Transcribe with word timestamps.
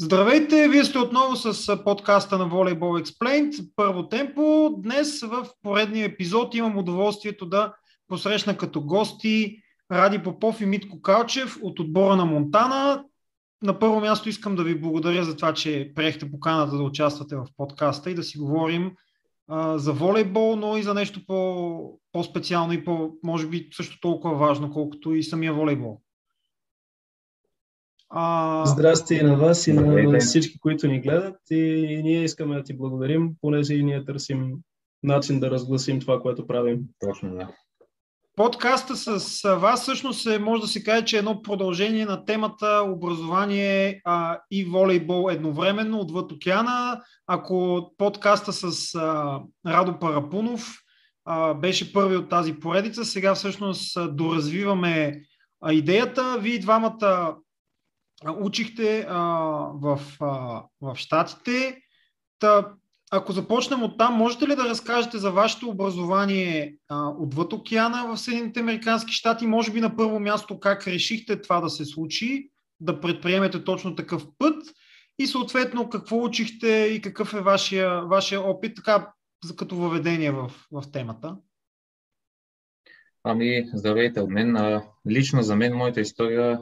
Здравейте, 0.00 0.68
вие 0.68 0.84
сте 0.84 0.98
отново 0.98 1.36
с 1.36 1.84
подкаста 1.84 2.38
на 2.38 2.50
Volleyball 2.50 3.04
Explained. 3.04 3.70
Първо 3.76 4.08
темпо. 4.08 4.74
Днес 4.78 5.20
в 5.20 5.46
поредния 5.62 6.04
епизод 6.04 6.54
имам 6.54 6.78
удоволствието 6.78 7.46
да 7.46 7.74
посрещна 8.08 8.56
като 8.56 8.80
гости 8.80 9.62
Ради 9.92 10.22
Попов 10.22 10.60
и 10.60 10.66
Митко 10.66 11.02
Калчев 11.02 11.58
от 11.62 11.80
отбора 11.80 12.16
на 12.16 12.24
Монтана. 12.24 13.04
На 13.62 13.78
първо 13.78 14.00
място 14.00 14.28
искам 14.28 14.56
да 14.56 14.64
ви 14.64 14.80
благодаря 14.80 15.24
за 15.24 15.36
това, 15.36 15.54
че 15.54 15.92
приехте 15.94 16.30
поканата 16.30 16.76
да 16.76 16.82
участвате 16.82 17.36
в 17.36 17.46
подкаста 17.56 18.10
и 18.10 18.14
да 18.14 18.22
си 18.22 18.38
говорим 18.38 18.92
а, 19.48 19.78
за 19.78 19.92
волейбол, 19.92 20.56
но 20.56 20.76
и 20.76 20.82
за 20.82 20.94
нещо 20.94 21.20
по, 21.26 22.00
по-специално 22.12 22.72
и 22.72 22.84
по, 22.84 23.10
може 23.22 23.46
би 23.46 23.68
също 23.72 24.00
толкова 24.00 24.34
важно, 24.34 24.70
колкото 24.70 25.14
и 25.14 25.22
самия 25.22 25.52
волейбол. 25.52 26.00
А... 28.10 28.66
Здрасти 28.66 29.14
и 29.14 29.22
на 29.22 29.36
вас 29.36 29.66
и 29.66 29.72
на 29.72 30.18
всички, 30.18 30.58
които 30.58 30.86
ни 30.86 31.00
гледат 31.00 31.36
и 31.50 32.00
ние 32.02 32.24
искаме 32.24 32.56
да 32.56 32.62
ти 32.62 32.76
благодарим, 32.76 33.30
понеже 33.40 33.74
и 33.74 33.82
ние 33.82 34.04
търсим 34.04 34.54
начин 35.02 35.40
да 35.40 35.50
разгласим 35.50 36.00
това, 36.00 36.20
което 36.20 36.46
правим. 36.46 36.80
Точно, 37.00 37.34
да. 37.34 37.48
Подкаста 38.36 38.96
с 38.96 39.42
вас 39.56 39.82
всъщност 39.82 40.26
е, 40.26 40.38
може 40.38 40.62
да 40.62 40.68
се 40.68 40.84
каже, 40.84 41.04
че 41.04 41.16
е 41.16 41.18
едно 41.18 41.42
продължение 41.42 42.06
на 42.06 42.24
темата 42.24 42.84
образование 42.88 44.00
а, 44.04 44.40
и 44.50 44.64
волейбол 44.64 45.30
едновременно 45.30 46.00
отвъд 46.00 46.32
океана. 46.32 47.02
Ако 47.26 47.90
подкаста 47.98 48.52
с 48.52 48.94
а, 48.94 49.40
Радо 49.66 49.98
Парапунов 49.98 50.78
а, 51.24 51.54
беше 51.54 51.92
първи 51.92 52.16
от 52.16 52.28
тази 52.28 52.54
поредица, 52.54 53.04
сега 53.04 53.34
всъщност 53.34 54.16
доразвиваме 54.16 55.20
а, 55.60 55.72
идеята. 55.72 56.38
Вие 56.40 56.58
двамата 56.58 57.36
учихте 58.40 59.06
а, 59.08 59.18
в, 59.74 60.00
а, 60.20 60.62
в 60.80 60.96
Штатите. 60.96 61.78
Та, 62.38 62.72
ако 63.10 63.32
започнем 63.32 63.82
от 63.82 63.98
там, 63.98 64.14
можете 64.14 64.48
ли 64.48 64.56
да 64.56 64.68
разкажете 64.68 65.18
за 65.18 65.30
вашето 65.30 65.68
образование 65.68 66.76
а, 66.88 67.08
отвъд 67.08 67.52
океана 67.52 68.06
в 68.08 68.16
Съединените 68.16 68.60
Американски 68.60 69.12
щати? 69.12 69.46
Може 69.46 69.72
би 69.72 69.80
на 69.80 69.96
първо 69.96 70.20
място 70.20 70.60
как 70.60 70.86
решихте 70.86 71.42
това 71.42 71.60
да 71.60 71.70
се 71.70 71.84
случи, 71.84 72.50
да 72.80 73.00
предприемете 73.00 73.64
точно 73.64 73.94
такъв 73.94 74.26
път 74.38 74.62
и 75.18 75.26
съответно 75.26 75.88
какво 75.88 76.24
учихте 76.24 76.68
и 76.68 77.00
какъв 77.00 77.34
е 77.34 77.40
вашия, 77.40 78.02
вашия 78.02 78.40
опит, 78.40 78.76
така 78.76 79.12
като 79.56 79.76
въведение 79.76 80.30
в, 80.30 80.50
в 80.72 80.82
темата? 80.92 81.36
Ами, 83.24 83.70
здравейте 83.74 84.20
от 84.20 84.30
мен. 84.30 84.80
Лично 85.10 85.42
за 85.42 85.56
мен 85.56 85.76
моята 85.76 86.00
история 86.00 86.60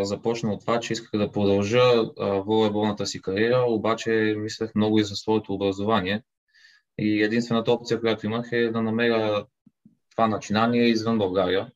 започна 0.00 0.52
от 0.52 0.60
това, 0.60 0.80
че 0.80 0.92
исках 0.92 1.20
да 1.20 1.32
продължа 1.32 1.82
волейболната 2.18 3.06
си 3.06 3.22
кариера, 3.22 3.64
обаче 3.68 4.34
мислех 4.38 4.74
много 4.74 4.98
и 4.98 5.04
за 5.04 5.16
своето 5.16 5.54
образование. 5.54 6.22
И 6.98 7.22
единствената 7.22 7.72
опция, 7.72 8.00
която 8.00 8.26
имах 8.26 8.48
е 8.52 8.68
да 8.68 8.82
намеря 8.82 9.46
това 10.10 10.28
начинание 10.28 10.88
извън 10.88 11.18
България. 11.18 11.70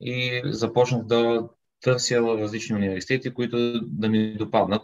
И 0.00 0.42
започнах 0.44 1.04
да 1.04 1.48
търся 1.80 2.20
различни 2.20 2.76
университети, 2.76 3.34
които 3.34 3.80
да 3.80 4.08
ми 4.08 4.34
допаднат. 4.34 4.82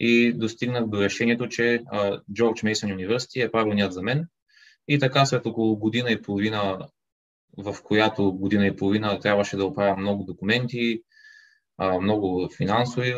И 0.00 0.32
достигнах 0.32 0.86
до 0.86 1.00
решението, 1.00 1.48
че 1.48 1.82
Джордж 2.32 2.62
Мейсън 2.62 2.92
университет 2.92 3.48
е 3.48 3.52
правилният 3.52 3.92
за 3.92 4.02
мен. 4.02 4.26
И 4.88 4.98
така 4.98 5.26
след 5.26 5.46
около 5.46 5.76
година 5.76 6.10
и 6.10 6.22
половина, 6.22 6.88
в 7.58 7.76
която 7.82 8.32
година 8.32 8.66
и 8.66 8.76
половина 8.76 9.20
трябваше 9.20 9.56
да 9.56 9.64
оправя 9.64 9.96
много 9.96 10.24
документи, 10.24 11.02
много 12.02 12.48
финансови 12.56 13.14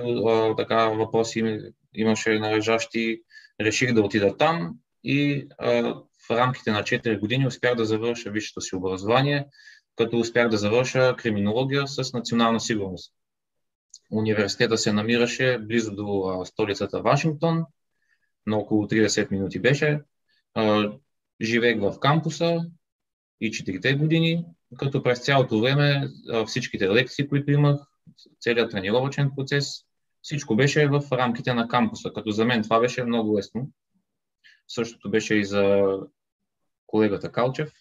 така, 0.56 0.88
въпроси 0.88 1.58
имаше 1.94 2.38
належащи. 2.38 3.22
Реших 3.60 3.92
да 3.92 4.02
отида 4.02 4.36
там 4.36 4.74
и 5.04 5.48
в 6.28 6.30
рамките 6.30 6.70
на 6.70 6.82
4 6.82 7.20
години 7.20 7.46
успях 7.46 7.74
да 7.74 7.84
завърша 7.84 8.30
висшето 8.30 8.60
си 8.60 8.76
образование, 8.76 9.46
като 9.96 10.18
успях 10.18 10.48
да 10.48 10.56
завърша 10.56 11.16
криминология 11.16 11.86
с 11.86 12.12
национална 12.12 12.60
сигурност. 12.60 13.12
Университета 14.10 14.78
се 14.78 14.92
намираше 14.92 15.58
близо 15.58 15.94
до 15.94 16.42
столицата 16.44 17.02
Вашингтон, 17.02 17.64
на 18.46 18.56
около 18.56 18.84
30 18.86 19.30
минути 19.30 19.58
беше. 19.60 20.00
Живеех 21.40 21.80
в 21.80 21.98
кампуса 22.00 22.60
и 23.40 23.50
4 23.50 23.98
години, 23.98 24.44
като 24.78 25.02
през 25.02 25.20
цялото 25.20 25.60
време 25.60 26.08
всичките 26.46 26.88
лекции, 26.88 27.28
които 27.28 27.50
имах, 27.50 27.80
целият 28.40 28.70
тренировачен 28.70 29.30
процес, 29.36 29.66
всичко 30.22 30.56
беше 30.56 30.88
в 30.88 31.02
рамките 31.12 31.54
на 31.54 31.68
кампуса, 31.68 32.10
като 32.14 32.30
за 32.30 32.44
мен 32.44 32.62
това 32.62 32.80
беше 32.80 33.04
много 33.04 33.38
лесно. 33.38 33.70
Същото 34.68 35.10
беше 35.10 35.34
и 35.34 35.44
за 35.44 35.96
колегата 36.86 37.32
Калчев, 37.32 37.72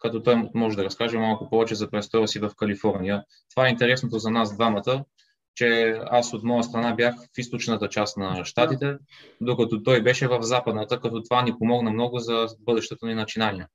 като 0.00 0.22
той 0.22 0.50
може 0.54 0.76
да 0.76 0.84
разкаже 0.84 1.18
малко 1.18 1.50
повече 1.50 1.74
за 1.74 1.90
престоя 1.90 2.28
си 2.28 2.38
в 2.38 2.50
Калифорния. 2.56 3.24
Това 3.50 3.66
е 3.66 3.70
интересното 3.70 4.18
за 4.18 4.30
нас 4.30 4.54
двамата, 4.54 5.04
че 5.54 6.00
аз 6.04 6.32
от 6.32 6.44
моя 6.44 6.64
страна 6.64 6.94
бях 6.94 7.14
в 7.14 7.38
източната 7.38 7.88
част 7.88 8.16
на 8.16 8.44
щатите, 8.44 8.96
докато 9.40 9.82
той 9.82 10.02
беше 10.02 10.28
в 10.28 10.42
западната, 10.42 11.00
като 11.00 11.22
това 11.22 11.42
ни 11.42 11.58
помогна 11.58 11.90
много 11.90 12.18
за 12.18 12.46
бъдещето 12.60 13.06
ни 13.06 13.14
начинания. 13.14 13.68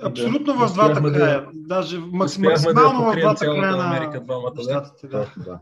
Абсолютно 0.00 0.54
да, 0.54 0.68
в 0.68 0.72
двата 0.72 1.02
края. 1.12 1.40
Да, 1.40 1.50
даже 1.52 1.98
максимално 1.98 3.04
да 3.04 3.12
в 3.12 3.16
двата 3.20 3.44
края 3.44 3.76
на 3.76 3.96
Америка, 3.96 4.20
двамата, 4.20 4.62
щатите. 4.62 5.08
Да. 5.08 5.32
да. 5.36 5.60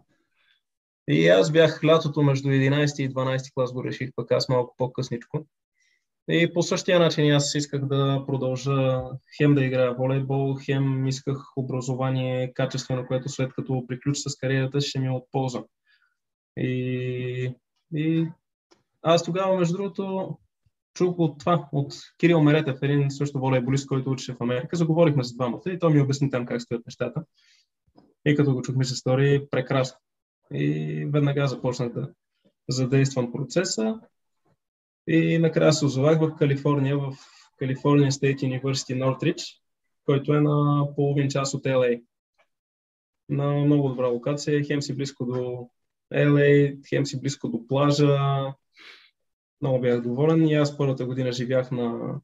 И 1.09 1.29
аз 1.29 1.53
бях 1.53 1.85
лятото 1.85 2.23
между 2.23 2.49
11 2.49 3.03
и 3.03 3.15
12 3.15 3.55
клас 3.55 3.73
го 3.73 3.85
реших, 3.85 4.11
пък 4.17 4.33
аз 4.33 4.49
малко 4.49 4.75
по-късничко. 4.79 5.47
И 6.29 6.53
по 6.55 6.63
същия 6.63 6.99
начин 6.99 7.33
аз 7.33 7.55
исках 7.55 7.87
да 7.87 8.25
продължа 8.27 9.03
хем 9.37 9.55
да 9.55 9.65
играя 9.65 9.95
волейбол, 9.95 10.57
хем 10.65 11.07
исках 11.07 11.39
образование 11.57 12.53
качествено, 12.53 13.07
което 13.07 13.29
след 13.29 13.53
като 13.53 13.85
приключа 13.89 14.31
с 14.31 14.37
кариерата 14.37 14.81
ще 14.81 14.99
ми 14.99 15.07
е 15.07 15.11
от 15.11 15.25
полза. 15.33 15.63
И, 16.57 17.55
и 17.95 18.29
аз 19.03 19.23
тогава, 19.23 19.59
между 19.59 19.77
другото, 19.77 20.37
чух 20.95 21.19
от 21.19 21.39
това, 21.39 21.69
от 21.73 21.95
Кирил 22.19 22.43
Меретев, 22.43 22.79
един 22.83 23.11
също 23.11 23.39
волейболист, 23.39 23.87
който 23.87 24.11
учеше 24.11 24.33
в 24.33 24.41
Америка. 24.41 24.77
Заговорихме 24.77 25.25
с 25.25 25.35
двамата 25.35 25.63
и 25.67 25.79
той 25.79 25.93
ми 25.93 26.01
обясни 26.01 26.31
там 26.31 26.47
как 26.47 26.63
стоят 26.63 26.87
нещата. 26.87 27.25
И 28.27 28.37
като 28.37 28.55
го 28.55 28.63
чухме 28.63 28.85
се 28.85 28.97
стори 28.97 29.47
прекрасно. 29.51 29.99
И 30.53 31.05
веднага 31.13 31.47
започнах 31.47 31.93
да 31.93 32.09
задействам 32.69 33.33
процеса. 33.33 34.01
И 35.07 35.39
накрая 35.39 35.73
се 35.73 35.85
озовах 35.85 36.21
в 36.21 36.37
Калифорния, 36.37 36.99
в 36.99 37.17
California 37.63 38.11
State 38.11 38.37
University 38.37 39.05
Northridge, 39.05 39.61
който 40.05 40.35
е 40.35 40.41
на 40.41 40.87
половин 40.97 41.29
час 41.29 41.55
от 41.55 41.65
LA. 41.65 42.03
На 43.29 43.53
много 43.53 43.89
добра 43.89 44.07
локация, 44.07 44.65
хем 44.65 44.83
си 44.83 44.97
близко 44.97 45.25
до 45.25 45.69
LA, 46.15 46.79
хем 46.89 47.07
си 47.07 47.21
близко 47.21 47.49
до 47.49 47.67
плажа, 47.67 48.19
много 49.63 49.81
бях 49.81 50.01
доволен 50.01 50.49
и 50.49 50.55
аз 50.55 50.77
първата 50.77 51.07
година 51.07 51.33
живях 51.33 51.71
на, 51.71 52.21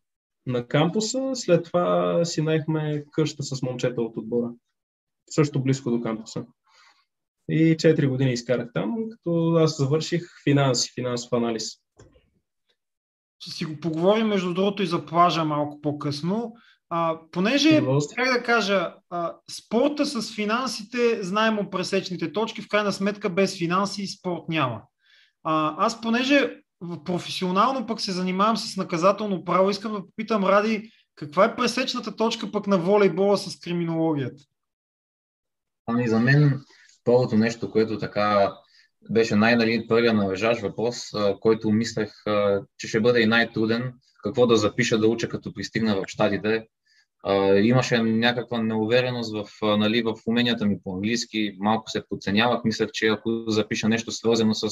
на 0.46 0.66
кампуса. 0.66 1.30
След 1.34 1.64
това 1.64 2.24
си 2.24 2.42
наехме 2.42 3.04
къща 3.12 3.42
с 3.42 3.62
момчета 3.62 4.02
от 4.02 4.16
отбора. 4.16 4.50
Също 5.30 5.62
близко 5.62 5.90
до 5.90 6.00
кампуса. 6.00 6.44
И 7.48 7.76
4 7.76 8.08
години 8.08 8.32
изкарах 8.32 8.72
там, 8.74 8.96
като 9.10 9.54
аз 9.54 9.76
завърших 9.76 10.22
финанси, 10.44 10.92
финансов 10.94 11.32
анализ. 11.32 11.72
Ще 13.38 13.50
си 13.50 13.64
го 13.64 13.80
поговорим, 13.80 14.26
между 14.26 14.54
другото, 14.54 14.82
и 14.82 14.86
за 14.86 15.06
плажа 15.06 15.44
малко 15.44 15.80
по-късно. 15.80 16.52
А, 16.90 17.20
понеже, 17.30 17.82
как 18.16 18.32
да 18.32 18.42
кажа, 18.42 18.94
а, 19.10 19.36
спорта 19.50 20.06
с 20.06 20.34
финансите, 20.34 21.22
знаем 21.22 21.58
пресечните 21.70 22.32
точки, 22.32 22.62
в 22.62 22.68
крайна 22.68 22.92
сметка 22.92 23.30
без 23.30 23.58
финанси 23.58 24.06
спорт 24.06 24.42
няма. 24.48 24.82
А, 25.42 25.74
аз, 25.86 26.00
понеже 26.00 26.60
професионално 27.04 27.86
пък 27.86 28.00
се 28.00 28.12
занимавам 28.12 28.56
с 28.56 28.76
наказателно 28.76 29.44
право. 29.44 29.70
Искам 29.70 29.92
да 29.92 30.06
попитам, 30.06 30.44
Ради, 30.44 30.90
каква 31.14 31.44
е 31.44 31.56
пресечната 31.56 32.16
точка 32.16 32.52
пък 32.52 32.66
на 32.66 32.78
волейбола 32.78 33.38
с 33.38 33.60
криминологията? 33.60 34.42
Ами 35.86 36.08
за 36.08 36.20
мен 36.20 36.60
първото 37.04 37.36
нещо, 37.36 37.70
което 37.70 37.98
така 37.98 38.54
беше 39.10 39.36
най-нали 39.36 39.86
първия 39.88 40.14
належащ 40.14 40.62
въпрос, 40.62 41.10
който 41.40 41.70
мислех, 41.70 42.12
че 42.78 42.88
ще 42.88 43.00
бъде 43.00 43.20
и 43.20 43.26
най-труден, 43.26 43.92
какво 44.24 44.46
да 44.46 44.56
запиша 44.56 44.98
да 44.98 45.08
уча 45.08 45.28
като 45.28 45.54
пристигна 45.54 45.96
в 45.96 46.04
щатите. 46.06 46.66
Имаше 47.62 48.02
някаква 48.02 48.62
неувереност 48.62 49.32
в, 49.34 49.48
нали, 49.62 50.02
в 50.02 50.14
уменията 50.26 50.66
ми 50.66 50.78
по 50.84 50.94
английски, 50.94 51.56
малко 51.58 51.90
се 51.90 52.08
подценявах, 52.08 52.64
мислех, 52.64 52.88
че 52.92 53.06
ако 53.06 53.44
запиша 53.48 53.88
нещо 53.88 54.12
свързано 54.12 54.54
с 54.54 54.68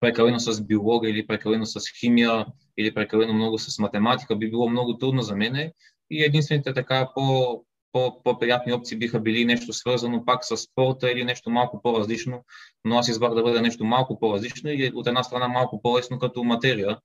прекалено 0.00 0.40
с 0.40 0.64
биология 0.66 1.10
или 1.10 1.26
прекалено 1.26 1.66
с 1.66 1.80
химия 2.00 2.46
или 2.78 2.94
прекалено 2.94 3.32
много 3.32 3.58
с 3.58 3.78
математика 3.78 4.36
би 4.36 4.50
било 4.50 4.68
много 4.68 4.98
трудно 4.98 5.22
за 5.22 5.36
мене. 5.36 5.72
И 6.10 6.24
единствените 6.24 6.74
така 6.74 7.08
по 7.14 7.64
по-приятни 7.92 8.72
опции 8.72 8.98
биха 8.98 9.20
били 9.20 9.44
нещо 9.44 9.72
свързано 9.72 10.24
пак 10.24 10.44
с 10.44 10.56
спорта 10.56 11.10
или 11.10 11.24
нещо 11.24 11.50
малко 11.50 11.82
по-различно, 11.82 12.44
но 12.84 12.98
аз 12.98 13.08
избрах 13.08 13.34
да 13.34 13.42
бъде 13.42 13.60
нещо 13.60 13.84
малко 13.84 14.20
по-различно 14.20 14.70
и 14.70 14.92
от 14.94 15.06
една 15.06 15.22
страна 15.22 15.48
малко 15.48 15.82
по-лесно 15.82 16.18
като 16.18 16.44
материя. 16.44 16.98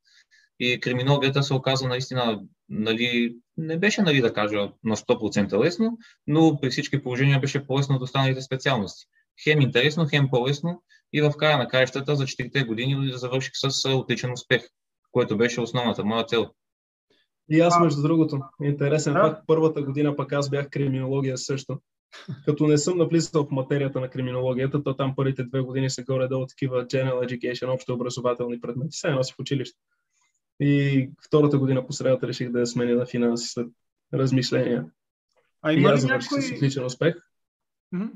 И 0.59 0.79
криминологията 0.79 1.43
се 1.43 1.53
оказа 1.53 1.87
наистина, 1.87 2.41
нали, 2.69 3.35
не 3.57 3.77
беше, 3.77 4.01
нали, 4.01 4.21
да 4.21 4.33
кажа, 4.33 4.69
на 4.83 4.95
100% 4.95 5.65
лесно, 5.65 5.97
но 6.27 6.59
при 6.61 6.69
всички 6.69 7.03
положения 7.03 7.39
беше 7.39 7.67
по-лесно 7.67 7.95
от 7.95 8.01
останалите 8.01 8.41
специалности. 8.41 9.05
Хем 9.43 9.61
интересно, 9.61 10.07
хем 10.09 10.29
по-лесно 10.29 10.83
и 11.13 11.21
в 11.21 11.31
края 11.37 11.57
на 11.57 11.67
краищата 11.67 12.15
за 12.15 12.23
4 12.23 12.67
години 12.67 13.11
завърших 13.13 13.51
с 13.53 13.89
отличен 13.89 14.31
успех, 14.31 14.67
което 15.11 15.37
беше 15.37 15.61
основната 15.61 16.05
моя 16.05 16.25
цел. 16.25 16.49
И 17.49 17.59
аз, 17.59 17.79
между 17.79 18.01
другото, 18.01 18.39
интересен 18.63 19.13
да. 19.13 19.19
факт, 19.19 19.41
първата 19.47 19.81
година 19.81 20.15
пък 20.15 20.33
аз 20.33 20.49
бях 20.49 20.69
криминология 20.69 21.37
също. 21.37 21.79
Като 22.45 22.67
не 22.67 22.77
съм 22.77 22.97
навлизал 22.97 23.45
в 23.45 23.51
материята 23.51 23.99
на 23.99 24.09
криминологията, 24.09 24.83
то 24.83 24.95
там 24.95 25.15
първите 25.15 25.43
две 25.43 25.61
години 25.61 25.89
се 25.89 26.03
горе-долу 26.03 26.47
такива 26.47 26.85
general 26.85 27.27
education, 27.27 27.73
общо 27.73 27.93
образователни 27.93 28.61
предмети. 28.61 28.97
Сега 28.97 29.15
носи 29.15 29.33
в 29.33 29.39
училище. 29.39 29.79
И 30.59 31.09
втората 31.27 31.57
година 31.57 31.85
по 31.87 31.93
средата 31.93 32.27
реших 32.27 32.51
да 32.51 32.59
я 32.59 32.67
сменя 32.67 32.95
на 32.95 33.05
финанси 33.05 33.47
след 33.47 33.67
размишления. 34.13 34.85
А 35.61 35.73
има 35.73 35.95
ли 35.95 36.03
някой... 36.03 36.41
с 36.41 36.51
отличен 36.55 36.85
успех. 36.85 37.15
Mm-hmm. 37.93 38.09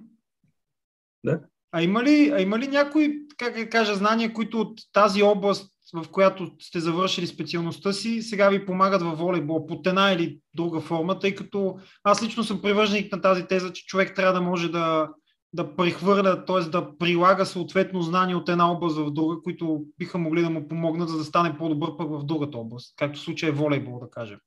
Да. 1.23 1.39
А 1.71 1.83
има 1.83 2.03
ли, 2.03 2.31
а 2.35 2.41
има 2.41 2.59
ли 2.59 2.67
някои, 2.67 3.27
как 3.37 3.53
да 3.53 3.69
кажа, 3.69 3.95
знания, 3.95 4.33
които 4.33 4.61
от 4.61 4.79
тази 4.93 5.23
област 5.23 5.73
в 5.93 6.11
която 6.11 6.51
сте 6.59 6.79
завършили 6.79 7.27
специалността 7.27 7.93
си, 7.93 8.21
сега 8.21 8.49
ви 8.49 8.65
помагат 8.65 9.01
във 9.01 9.19
волейбол 9.19 9.65
под 9.65 9.87
една 9.87 10.11
или 10.11 10.39
друга 10.53 10.79
форма, 10.79 11.19
тъй 11.19 11.35
като 11.35 11.77
аз 12.03 12.23
лично 12.23 12.43
съм 12.43 12.61
привърженик 12.61 13.11
на 13.11 13.21
тази 13.21 13.47
теза, 13.47 13.73
че 13.73 13.85
човек 13.85 14.15
трябва 14.15 14.33
да 14.33 14.41
може 14.41 14.71
да, 14.71 15.09
да 15.53 15.75
прехвърля, 15.75 16.45
т.е. 16.45 16.59
да 16.69 16.97
прилага 16.97 17.45
съответно 17.45 18.01
знания 18.01 18.37
от 18.37 18.49
една 18.49 18.71
област 18.71 18.97
в 18.97 19.11
друга, 19.11 19.35
които 19.43 19.83
биха 19.97 20.17
могли 20.17 20.41
да 20.41 20.49
му 20.49 20.67
помогнат, 20.67 21.09
за 21.09 21.17
да 21.17 21.23
стане 21.23 21.57
по-добър 21.57 21.97
пък 21.97 22.09
в 22.09 22.23
другата 22.23 22.57
област, 22.57 22.93
както 22.97 23.19
в 23.19 23.23
случая 23.23 23.49
е 23.49 23.53
волейбол, 23.53 23.99
да 23.99 24.09
кажем. 24.09 24.39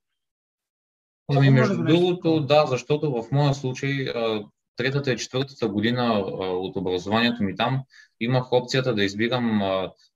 Ами, 1.33 1.51
между 1.51 1.85
другото, 1.85 2.41
да, 2.41 2.67
защото 2.67 3.11
в 3.11 3.33
моя 3.33 3.55
случай 3.55 4.07
третата 4.77 5.13
и 5.13 5.17
четвъртата 5.17 5.69
година 5.69 6.19
от 6.39 6.77
образованието 6.77 7.43
ми 7.43 7.57
там 7.57 7.83
имах 8.21 8.53
опцията 8.53 8.95
да 8.95 9.05
избирам 9.05 9.61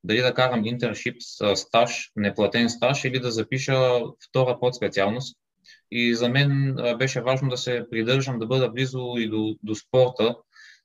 дали 0.04 0.20
да 0.20 0.34
карам 0.34 0.64
интершип 0.64 1.16
стаж, 1.54 2.10
неплатен 2.16 2.70
стаж 2.70 3.04
или 3.04 3.18
да 3.18 3.30
запиша 3.30 4.00
втора 4.28 4.58
подспециалност. 4.60 5.36
И 5.90 6.14
за 6.14 6.28
мен 6.28 6.76
беше 6.98 7.20
важно 7.20 7.48
да 7.48 7.56
се 7.56 7.86
придържам, 7.90 8.38
да 8.38 8.46
бъда 8.46 8.70
близо 8.70 9.14
и 9.18 9.28
до, 9.28 9.56
до 9.62 9.74
спорта, 9.74 10.36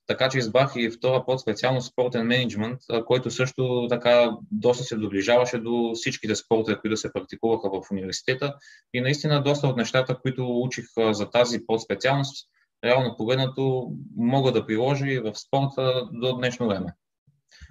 така 0.06 0.28
че 0.28 0.38
избрах 0.38 0.72
и 0.76 0.90
втора 0.90 1.24
подспециалност 1.26 1.92
спортен 1.92 2.26
менеджмент, 2.26 2.80
който 3.06 3.30
също 3.30 3.86
така 3.90 4.30
доста 4.50 4.84
се 4.84 4.96
доближаваше 4.96 5.58
до 5.58 5.92
всичките 5.94 6.36
спортове, 6.36 6.78
които 6.80 6.96
се 6.96 7.12
практикуваха 7.12 7.68
в 7.70 7.90
университета. 7.90 8.54
И 8.94 9.00
наистина 9.00 9.42
доста 9.42 9.68
от 9.68 9.76
нещата, 9.76 10.18
които 10.22 10.60
учих 10.60 10.84
за 11.10 11.30
тази 11.30 11.66
подспециалност, 11.66 12.48
реално 12.84 13.16
погледнато 13.16 13.92
мога 14.16 14.52
да 14.52 14.66
приложа 14.66 15.06
и 15.08 15.18
в 15.18 15.34
спорта 15.34 16.08
до 16.12 16.36
днешно 16.36 16.68
време. 16.68 16.92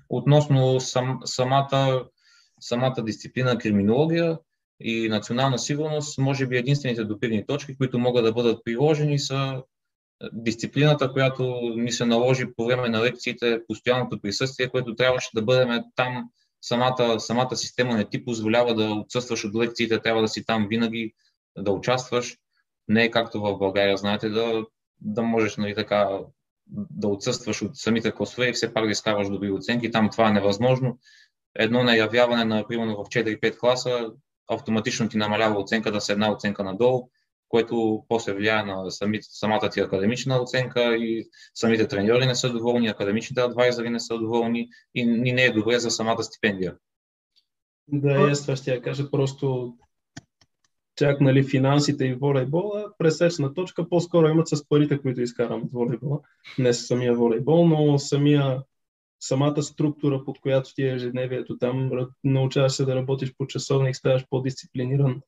Относно 0.09 0.79
сам, 0.79 1.19
самата, 1.25 2.05
самата 2.59 3.03
дисциплина 3.03 3.57
криминология 3.57 4.37
и 4.79 5.09
национална 5.09 5.59
сигурност, 5.59 6.17
може 6.17 6.47
би 6.47 6.57
единствените 6.57 7.03
допирни 7.03 7.45
точки, 7.45 7.77
които 7.77 7.99
могат 7.99 8.25
да 8.25 8.33
бъдат 8.33 8.63
приложени 8.63 9.19
са 9.19 9.63
дисциплината, 10.33 11.11
която 11.11 11.59
ни 11.75 11.91
се 11.91 12.05
наложи 12.05 12.45
по 12.55 12.65
време 12.65 12.89
на 12.89 13.01
лекциите, 13.01 13.61
постоянното 13.67 14.21
присъствие, 14.21 14.69
което 14.69 14.95
трябваше 14.95 15.29
да 15.35 15.41
бъдем 15.41 15.83
там. 15.95 16.29
Самата, 16.61 17.19
самата 17.19 17.55
система 17.55 17.95
не 17.95 18.09
ти 18.09 18.25
позволява 18.25 18.75
да 18.75 18.91
отсъстваш 18.91 19.45
от 19.45 19.55
лекциите, 19.55 19.99
трябва 19.99 20.21
да 20.21 20.27
си 20.27 20.45
там 20.45 20.67
винаги, 20.69 21.13
да 21.57 21.71
участваш. 21.71 22.37
Не 22.87 23.03
е 23.03 23.11
както 23.11 23.41
в 23.41 23.57
България, 23.57 23.97
знаете, 23.97 24.29
да 24.29 24.65
да 25.01 25.21
можеш 25.21 25.57
нали, 25.57 25.75
така, 25.75 26.19
да 26.71 27.07
отсъстваш 27.07 27.61
от 27.61 27.77
самите 27.77 28.11
класове 28.11 28.49
и 28.49 28.53
все 28.53 28.73
пак 28.73 28.85
да 28.85 28.91
изкарваш 28.91 29.29
добри 29.29 29.51
оценки. 29.51 29.91
Там 29.91 30.09
това 30.09 30.29
е 30.29 30.33
невъзможно. 30.33 30.99
Едно 31.55 31.83
наявяване, 31.83 32.45
на, 32.45 32.67
примерно 32.67 32.95
в 32.95 33.07
4-5 33.07 33.57
класа, 33.57 34.11
автоматично 34.47 35.09
ти 35.09 35.17
намалява 35.17 35.59
оценката 35.59 36.01
с 36.01 36.09
една 36.09 36.31
оценка 36.31 36.63
надолу, 36.63 37.09
което 37.49 38.05
после 38.07 38.33
влияе 38.33 38.63
на 38.63 38.91
самата 39.21 39.69
ти 39.69 39.79
академична 39.79 40.41
оценка 40.41 40.95
и 40.95 41.29
самите 41.53 41.87
треньори 41.87 42.25
не 42.25 42.35
са 42.35 42.49
доволни, 42.49 42.87
академичните 42.87 43.41
адвайзери 43.41 43.89
не 43.89 43.99
са 43.99 44.17
доволни 44.17 44.69
и, 44.95 45.01
и 45.01 45.33
не 45.33 45.43
е 45.43 45.51
добре 45.51 45.79
за 45.79 45.91
самата 45.91 46.23
стипендия. 46.23 46.75
Да, 47.87 48.11
аз 48.31 48.41
това 48.41 48.55
ще 48.55 48.71
я 48.71 48.81
кажа. 48.81 49.11
Просто 49.11 49.73
чак 50.99 51.21
нали, 51.21 51.43
финансите 51.43 52.05
и 52.05 52.13
волейбола, 52.13 52.85
пресечна 52.97 53.53
точка 53.53 53.89
по-скоро 53.89 54.27
имат 54.27 54.47
с 54.47 54.67
парите, 54.69 55.01
които 55.01 55.21
изкарам 55.21 55.61
от 55.63 55.71
волейбола. 55.71 56.19
Не 56.57 56.73
с 56.73 56.87
самия 56.87 57.15
волейбол, 57.15 57.67
но 57.67 57.99
самия, 57.99 58.63
самата 59.19 59.63
структура, 59.63 60.25
под 60.25 60.39
която 60.39 60.73
ти 60.73 60.83
е 60.83 60.93
ежедневието 60.93 61.57
там, 61.57 61.91
научаваш 62.23 62.71
се 62.71 62.85
да 62.85 62.95
работиш 62.95 63.33
по 63.37 63.47
часовник, 63.47 63.95
ставаш 63.95 64.25
по-дисциплиниран 64.29 65.21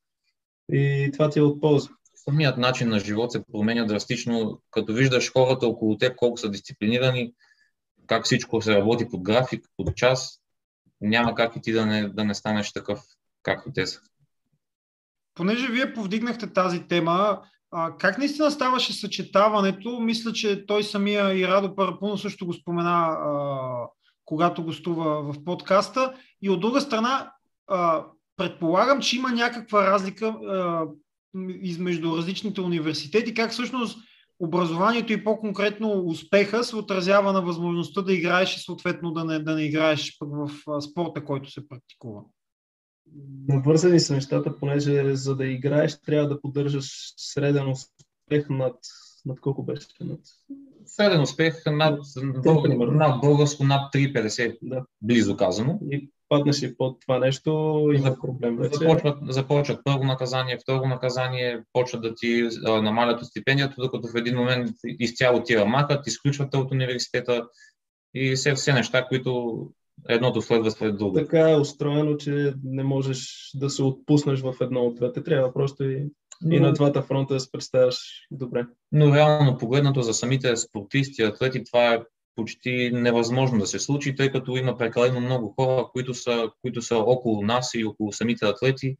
и 0.72 1.10
това 1.14 1.30
ти 1.30 1.40
е 1.40 1.42
от 1.42 1.62
полза. 1.62 1.90
Самият 2.16 2.58
начин 2.58 2.90
на 2.90 3.00
живот 3.00 3.32
се 3.32 3.44
променя 3.52 3.86
драстично, 3.86 4.62
като 4.72 4.94
виждаш 4.94 5.32
хората 5.32 5.68
около 5.68 5.98
теб 5.98 6.16
колко 6.16 6.38
са 6.38 6.50
дисциплинирани, 6.50 7.34
как 8.08 8.26
всичко 8.26 8.62
се 8.62 8.76
работи 8.76 9.08
под 9.10 9.24
график, 9.24 9.66
под 9.78 9.96
час, 9.96 10.42
няма 11.02 11.36
как 11.36 11.56
и 11.56 11.62
ти 11.62 11.72
да 11.72 11.86
не, 11.86 12.10
да 12.10 12.24
не 12.24 12.36
станеш 12.36 12.74
такъв, 12.74 13.00
както 13.44 13.72
те 13.74 13.88
са 13.88 14.00
понеже 15.33 15.68
вие 15.68 15.94
повдигнахте 15.94 16.54
тази 16.54 16.88
тема, 16.88 17.42
а, 17.72 17.98
как 17.98 18.18
наистина 18.18 18.51
ставаше 18.51 18.94
съчетаването? 18.94 20.00
Мисля, 20.00 20.33
че 20.33 20.66
той 20.66 20.83
самия 20.83 21.33
и 21.33 21.48
Радо 21.48 21.75
Парапуно 21.75 22.18
също 22.18 22.45
го 22.45 22.54
спомена, 22.54 23.07
а, 23.07 23.88
когато 24.25 24.63
гостува 24.63 25.33
в 25.33 25.44
подкаста. 25.45 26.13
И 26.42 26.50
от 26.50 26.60
друга 26.60 26.81
страна, 26.81 27.31
а, 27.68 28.06
предполагам, 28.38 29.01
че 29.01 29.16
има 29.18 29.31
някаква 29.31 29.92
разлика 29.92 30.25
а, 30.28 30.86
измежду 31.62 32.18
различните 32.18 32.62
университети, 32.62 33.34
как 33.34 33.51
всъщност 33.51 34.00
образованието 34.39 35.13
и 35.13 35.24
по-конкретно 35.24 36.04
успеха 36.06 36.63
се 36.63 36.75
отразява 36.75 37.34
на 37.34 37.42
възможността 37.42 38.01
да 38.01 38.13
играеш 38.13 38.56
и 38.56 38.60
съответно 38.60 39.12
да 39.12 39.25
не, 39.25 39.39
да 39.39 39.56
не 39.56 39.63
играеш 39.63 40.18
в 40.22 40.51
спорта, 40.81 41.25
който 41.25 41.51
се 41.51 41.68
практикува. 41.68 42.22
Навързани 43.48 44.00
са 44.00 44.13
нещата, 44.13 44.58
понеже 44.60 45.15
за 45.15 45.36
да 45.36 45.46
играеш 45.46 46.01
трябва 46.01 46.30
да 46.30 46.41
поддържаш 46.41 47.13
среден 47.18 47.70
успех 47.70 48.50
над, 48.50 48.75
над 49.25 49.39
колко 49.39 49.63
беше? 49.63 49.88
Над... 50.01 50.20
Среден 50.86 51.22
успех 51.22 51.63
над, 51.65 52.00
над 52.77 53.22
българско 53.22 53.63
над 53.63 53.94
3,50, 53.94 54.58
да. 54.62 54.86
близо 55.01 55.38
казано. 55.38 55.80
И 55.91 56.10
паднеш 56.30 56.62
и 56.62 56.77
под 56.77 57.01
това 57.01 57.20
нещо, 57.20 57.51
има 57.96 58.15
проблем 58.22 58.58
вече. 58.58 58.77
Започват, 58.77 59.18
започват 59.30 59.80
първо 59.84 60.03
наказание, 60.03 60.58
второ 60.62 60.88
наказание, 60.88 61.63
почват 61.74 62.01
да 62.01 62.15
ти 62.15 62.50
а, 62.65 62.82
намалят 62.82 63.22
от 63.22 63.27
стипендията, 63.27 63.75
докато 63.77 64.08
в 64.08 64.15
един 64.15 64.38
момент 64.38 64.70
изцяло 64.84 65.44
ти 65.44 65.56
махат, 65.56 66.08
изключват 66.08 66.56
от 66.56 66.72
университета 66.72 67.48
и 68.13 68.36
все, 68.36 68.53
все 68.53 68.74
неща, 68.74 69.08
които 69.08 69.62
едното 70.10 70.41
следва 70.41 70.72
след 70.72 70.98
друго. 70.98 71.13
Така 71.13 71.50
е 71.50 71.55
устроено, 71.55 72.17
че 72.17 72.53
не 72.63 72.84
можеш 72.84 73.51
да 73.55 73.70
се 73.70 73.84
отпуснеш 73.84 74.41
в 74.41 74.53
едно 74.62 74.81
от 74.81 74.96
двете. 74.96 75.24
Трябва 75.24 75.53
просто 75.53 75.84
и, 75.84 76.10
но... 76.41 76.55
и 76.55 76.60
на 76.60 76.74
двата 76.74 77.01
фронта 77.01 77.34
да 77.34 77.39
се 77.39 77.51
представяш 77.51 77.98
добре. 78.31 78.65
Но 78.91 79.15
реално 79.15 79.58
погледнато 79.58 80.01
за 80.01 80.13
самите 80.13 80.55
спортисти, 80.55 81.22
атлети, 81.22 81.63
това 81.63 81.93
е 81.93 82.01
почти 82.36 82.91
невъзможно 82.93 83.60
да 83.60 83.67
се 83.67 83.79
случи, 83.79 84.15
тъй 84.15 84.31
като 84.31 84.55
има 84.55 84.77
прекалено 84.77 85.20
много 85.20 85.53
хора, 85.60 85.88
които 85.91 86.13
са, 86.13 86.50
които 86.62 86.81
са 86.81 86.96
около 86.96 87.41
нас 87.41 87.72
и 87.74 87.86
около 87.86 88.12
самите 88.12 88.46
атлети 88.46 88.98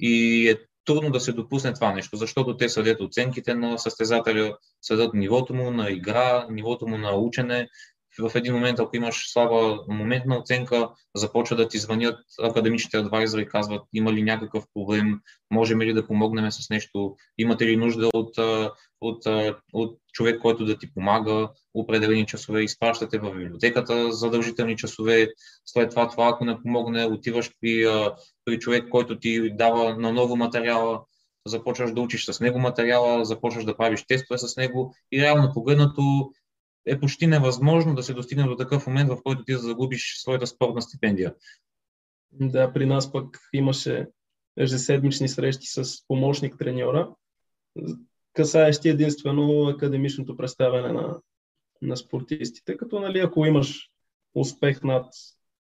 и 0.00 0.48
е 0.48 0.56
трудно 0.84 1.10
да 1.10 1.20
се 1.20 1.32
допусне 1.32 1.72
това 1.72 1.92
нещо, 1.92 2.16
защото 2.16 2.56
те 2.56 2.68
съдят 2.68 3.00
оценките 3.00 3.54
на 3.54 3.78
състезателя, 3.78 4.56
съдят 4.82 5.14
нивото 5.14 5.54
му 5.54 5.70
на 5.70 5.90
игра, 5.90 6.46
нивото 6.50 6.86
му 6.86 6.98
на 6.98 7.12
учене, 7.12 7.68
в 8.18 8.30
един 8.34 8.54
момент, 8.54 8.78
ако 8.78 8.96
имаш 8.96 9.32
слаба 9.32 9.78
моментна 9.88 10.38
оценка, 10.38 10.88
започва 11.14 11.56
да 11.56 11.68
ти 11.68 11.78
звънят 11.78 12.18
академичните 12.42 12.96
адвайзери 12.96 13.42
и 13.42 13.48
казват 13.48 13.82
има 13.92 14.12
ли 14.12 14.22
някакъв 14.22 14.64
проблем, 14.74 15.20
можем 15.50 15.82
ли 15.82 15.92
да 15.92 16.06
помогнем 16.06 16.50
с 16.50 16.70
нещо, 16.70 17.16
имате 17.38 17.66
ли 17.66 17.76
нужда 17.76 18.10
от, 18.14 18.38
от, 19.00 19.26
от 19.72 19.98
човек, 20.12 20.40
който 20.40 20.64
да 20.64 20.78
ти 20.78 20.92
помага 20.94 21.48
определени 21.74 22.26
часове, 22.26 22.62
изпращате 22.62 23.18
в 23.18 23.32
библиотеката 23.32 24.12
задължителни 24.12 24.76
часове, 24.76 25.28
след 25.64 25.90
това 25.90 26.08
това, 26.08 26.28
ако 26.28 26.44
не 26.44 26.62
помогне, 26.62 27.04
отиваш 27.04 27.50
при, 27.60 27.86
при 28.44 28.58
човек, 28.58 28.88
който 28.88 29.18
ти 29.18 29.50
дава 29.56 29.96
на 29.96 30.12
ново 30.12 30.36
материала, 30.36 31.00
започваш 31.46 31.92
да 31.92 32.00
учиш 32.00 32.24
с 32.24 32.40
него 32.40 32.58
материала, 32.58 33.24
започваш 33.24 33.64
да 33.64 33.76
правиш 33.76 34.04
тестове 34.08 34.38
с 34.38 34.56
него 34.56 34.94
и 35.12 35.22
реално 35.22 35.52
погледнато 35.54 36.30
е 36.86 37.00
почти 37.00 37.26
невъзможно 37.26 37.94
да 37.94 38.02
се 38.02 38.14
достигне 38.14 38.44
до 38.44 38.56
такъв 38.56 38.86
момент, 38.86 39.10
в 39.10 39.18
който 39.24 39.44
ти 39.44 39.54
загубиш 39.54 40.14
своята 40.18 40.46
спортна 40.46 40.82
стипендия. 40.82 41.34
Да, 42.32 42.72
при 42.72 42.86
нас 42.86 43.12
пък 43.12 43.38
имаше 43.52 44.06
ежеседмични 44.56 45.28
срещи 45.28 45.66
с 45.66 46.06
помощник 46.08 46.58
треньора, 46.58 47.08
касаещи 48.32 48.88
единствено 48.88 49.68
академичното 49.68 50.36
представяне 50.36 50.92
на, 50.92 51.20
на 51.82 51.96
спортистите, 51.96 52.76
като 52.76 53.00
нали, 53.00 53.18
ако 53.18 53.46
имаш 53.46 53.90
успех 54.34 54.82
над 54.82 55.06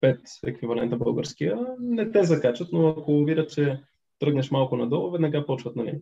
5 0.04 0.20
еквивалента 0.48 0.98
българския, 0.98 1.58
не 1.80 2.12
те 2.12 2.24
закачат, 2.24 2.70
но 2.72 2.88
ако 2.90 3.26
видят, 3.26 3.50
че 3.50 3.82
тръгнеш 4.20 4.52
малко 4.52 4.78
надолу, 4.78 5.12
веднага 5.12 5.46
почват 5.46 5.76
нали, 5.76 6.02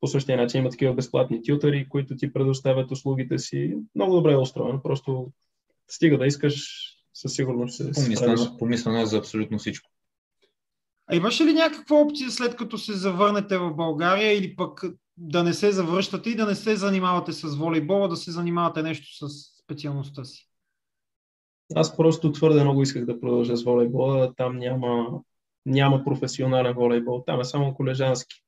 по 0.00 0.06
същия 0.06 0.36
начин 0.36 0.60
има 0.60 0.70
такива 0.70 0.94
безплатни 0.94 1.42
тютери, 1.42 1.88
които 1.88 2.16
ти 2.16 2.32
предоставят 2.32 2.90
услугите 2.90 3.38
си. 3.38 3.76
Много 3.94 4.14
добре 4.14 4.32
е 4.32 4.36
устроено, 4.36 4.82
просто 4.82 5.32
стига 5.90 6.18
да 6.18 6.26
искаш, 6.26 6.68
със 7.14 7.34
сигурност 7.34 7.76
се 7.76 8.02
помислено, 8.02 8.56
помислено 8.58 9.00
е 9.00 9.06
за 9.06 9.18
абсолютно 9.18 9.58
всичко. 9.58 9.90
А 11.06 11.16
имаше 11.16 11.44
ли 11.44 11.52
някаква 11.52 11.96
опция 11.96 12.30
след 12.30 12.56
като 12.56 12.78
се 12.78 12.92
завърнете 12.92 13.58
в 13.58 13.74
България 13.74 14.38
или 14.38 14.56
пък 14.56 14.84
да 15.16 15.42
не 15.42 15.54
се 15.54 15.72
завръщате 15.72 16.30
и 16.30 16.36
да 16.36 16.46
не 16.46 16.54
се 16.54 16.76
занимавате 16.76 17.32
с 17.32 17.56
волейбола, 17.56 18.08
да 18.08 18.16
се 18.16 18.30
занимавате 18.30 18.82
нещо 18.82 19.28
с 19.28 19.34
специалността 19.64 20.24
си? 20.24 20.48
Аз 21.74 21.96
просто 21.96 22.32
твърде 22.32 22.64
много 22.64 22.82
исках 22.82 23.06
да 23.06 23.20
продължа 23.20 23.56
с 23.56 23.64
волейбола. 23.64 24.34
Там 24.36 24.56
няма, 24.56 25.20
няма 25.66 26.04
професионален 26.04 26.74
волейбол. 26.74 27.22
Там 27.26 27.40
е 27.40 27.44
само 27.44 27.74
колежански. 27.74 28.42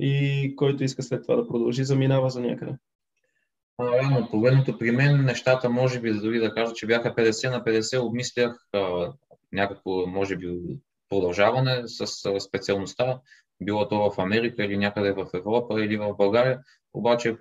И 0.00 0.52
който 0.56 0.84
иска 0.84 1.02
след 1.02 1.22
това 1.22 1.36
да 1.36 1.48
продължи, 1.48 1.84
заминава 1.84 2.30
за 2.30 2.40
някъде. 2.40 2.72
Реално, 3.80 4.28
погледното 4.30 4.78
при 4.78 4.90
мен, 4.90 5.24
нещата 5.24 5.70
може 5.70 6.00
би, 6.00 6.12
дори 6.12 6.38
да 6.38 6.54
кажа, 6.54 6.72
че 6.72 6.86
бяха 6.86 7.14
50 7.14 7.50
на 7.50 7.64
50, 7.64 8.06
обмислях 8.06 8.68
а, 8.72 9.12
някакво, 9.52 10.06
може 10.06 10.36
би, 10.36 10.58
продължаване 11.08 11.82
с 11.86 12.06
специалността, 12.40 13.20
било 13.60 13.88
то 13.88 14.10
в 14.10 14.18
Америка 14.18 14.64
или 14.64 14.76
някъде 14.76 15.12
в 15.12 15.26
Европа 15.34 15.84
или 15.84 15.96
в 15.96 16.14
България. 16.18 16.60
Обаче 16.94 17.36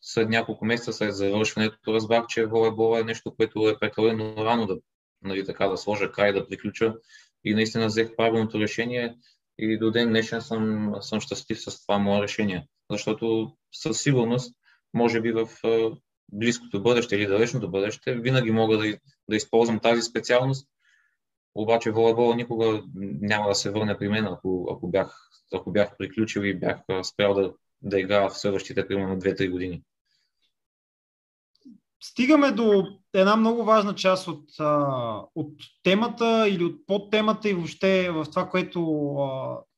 след 0.00 0.28
няколко 0.28 0.64
месеца 0.64 0.92
след 0.92 1.14
завършването 1.14 1.94
разбрах, 1.94 2.26
че 2.26 2.46
волейбол 2.46 2.98
е 2.98 3.04
нещо, 3.04 3.34
което 3.36 3.68
е 3.68 3.78
прекалено 3.78 4.34
рано 4.36 4.66
да, 4.66 4.78
нали, 5.22 5.46
така, 5.46 5.68
да 5.68 5.76
сложа 5.76 6.12
край, 6.12 6.32
да 6.32 6.48
приключа 6.48 6.94
и 7.44 7.54
наистина 7.54 7.86
взех 7.86 8.16
правилното 8.16 8.60
решение 8.60 9.16
и 9.60 9.78
до 9.78 9.90
ден 9.90 10.08
днешен 10.08 10.40
съм, 10.40 10.94
съм 11.00 11.20
щастлив 11.20 11.60
с 11.60 11.86
това 11.86 11.98
мое 11.98 12.22
решение. 12.22 12.66
Защото 12.90 13.52
със 13.72 14.02
сигурност, 14.02 14.54
може 14.94 15.20
би 15.20 15.32
в 15.32 15.48
близкото 16.32 16.82
бъдеще 16.82 17.16
или 17.16 17.26
далечното 17.26 17.70
бъдеще, 17.70 18.14
винаги 18.14 18.50
мога 18.50 18.78
да, 18.78 18.98
да 19.28 19.36
използвам 19.36 19.80
тази 19.80 20.02
специалност, 20.02 20.68
обаче 21.54 21.90
волейбола 21.90 22.36
никога 22.36 22.82
няма 23.20 23.48
да 23.48 23.54
се 23.54 23.70
върне 23.70 23.98
при 23.98 24.08
мен, 24.08 24.26
ако, 24.26 24.68
ако, 24.72 24.88
бях, 24.88 25.28
ако 25.54 25.72
бях 25.72 25.96
приключил 25.98 26.40
и 26.40 26.58
бях 26.58 26.78
спрял 27.02 27.34
да, 27.34 27.52
да 27.82 28.00
играя 28.00 28.28
в 28.28 28.38
следващите 28.38 28.88
примерно 28.88 29.20
2-3 29.20 29.50
години. 29.50 29.82
Стигаме 32.02 32.50
до 32.50 32.86
една 33.14 33.36
много 33.36 33.64
важна 33.64 33.94
част 33.94 34.28
от, 34.28 34.44
от 35.34 35.52
темата 35.82 36.48
или 36.48 36.64
от 36.64 36.86
подтемата 36.86 37.48
и 37.48 37.54
въобще 37.54 38.10
в 38.10 38.24
това, 38.24 38.48
което 38.48 39.16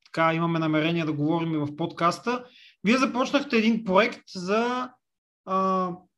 така 0.05 0.35
имаме 0.35 0.59
намерение 0.59 1.05
да 1.05 1.13
говорим 1.13 1.55
и 1.55 1.59
в 1.59 1.77
подкаста. 1.77 2.45
Вие 2.85 2.97
започнахте 2.97 3.57
един 3.57 3.85
проект 3.85 4.23
за 4.35 4.89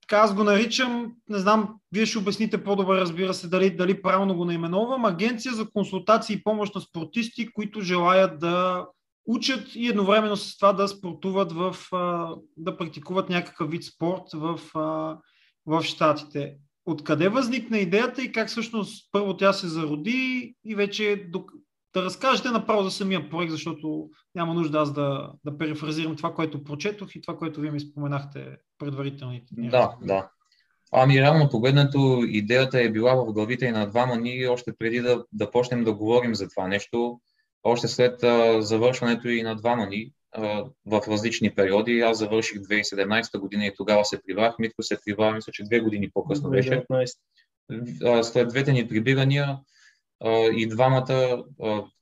така 0.01 0.17
аз 0.17 0.35
го 0.35 0.45
наричам, 0.45 1.13
не 1.29 1.39
знам, 1.39 1.75
вие 1.93 2.07
ще 2.07 2.19
обясните 2.19 2.65
по-добре, 2.65 3.01
разбира 3.01 3.35
се, 3.35 3.49
дали, 3.49 3.77
дали 3.77 4.03
правилно 4.03 4.37
го 4.37 4.45
наименувам, 4.45 5.05
агенция 5.05 5.55
за 5.55 5.71
консултации 5.71 6.37
и 6.37 6.43
помощ 6.43 6.75
на 6.75 6.81
спортисти, 6.81 7.53
които 7.53 7.81
желаят 7.81 8.39
да 8.39 8.87
учат 9.27 9.75
и 9.75 9.89
едновременно 9.89 10.37
с 10.37 10.59
това 10.59 10.73
да 10.73 10.89
спортуват 10.89 11.53
в, 11.53 11.77
да 12.57 12.77
практикуват 12.77 13.29
някакъв 13.29 13.71
вид 13.71 13.85
спорт 13.85 14.23
в, 14.35 14.61
в 15.67 15.83
Штатите. 15.83 16.57
Откъде 16.87 17.29
възникна 17.29 17.79
идеята 17.79 18.23
и 18.23 18.33
как 18.33 18.49
всъщност 18.49 19.09
първо 19.13 19.37
тя 19.37 19.53
се 19.53 19.69
зароди 19.69 20.55
и 20.65 20.75
вече 20.75 21.27
да 21.95 22.03
разкажете 22.05 22.51
направо 22.51 22.83
за 22.83 22.91
самия 22.91 23.31
проект, 23.31 23.53
защото 23.53 24.09
няма 24.35 24.55
нужда 24.55 24.79
аз 24.79 24.93
да, 24.93 25.33
да 25.45 25.59
перефразирам 25.59 26.17
това, 26.17 26.35
което 26.35 26.65
прочетох 26.65 27.17
и 27.17 27.21
това, 27.21 27.37
което 27.37 27.61
вие 27.61 27.71
ми 27.71 27.81
споменахте 27.81 28.57
предварителните. 28.79 29.47
Да, 29.59 29.97
да. 30.03 30.31
Ами 30.93 31.21
реално 31.21 31.49
погледнато 31.49 32.23
идеята 32.29 32.81
е 32.81 32.91
била 32.91 33.15
в 33.15 33.33
главите 33.33 33.67
и 33.67 33.71
на 33.71 33.87
двама 33.87 34.17
ние 34.17 34.49
още 34.49 34.77
преди 34.79 35.01
да, 35.01 35.25
да 35.33 35.51
почнем 35.51 35.85
да 35.85 35.95
говорим 35.95 36.35
за 36.35 36.49
това 36.49 36.69
нещо, 36.69 37.21
още 37.63 37.89
след 37.89 38.23
а, 38.23 38.63
завършването 38.63 39.29
и 39.29 39.43
на 39.43 39.57
двама 39.57 39.87
ни 39.87 40.13
в 40.87 41.03
различни 41.09 41.55
периоди. 41.55 42.01
Аз 42.01 42.19
завърших 42.19 42.59
2017 42.59 43.39
година 43.39 43.67
и 43.67 43.75
тогава 43.77 44.05
се 44.05 44.23
прибрах. 44.27 44.55
Митко 44.59 44.83
се 44.83 44.99
прибра, 45.07 45.33
мисля, 45.33 45.53
че 45.53 45.65
две 45.65 45.81
години 45.81 46.11
по-късно 46.15 46.51
беше. 46.51 46.85
След 48.23 48.49
двете 48.49 48.73
ни 48.73 48.89
прибирания 48.89 49.59
и 50.57 50.67
двамата 50.69 51.45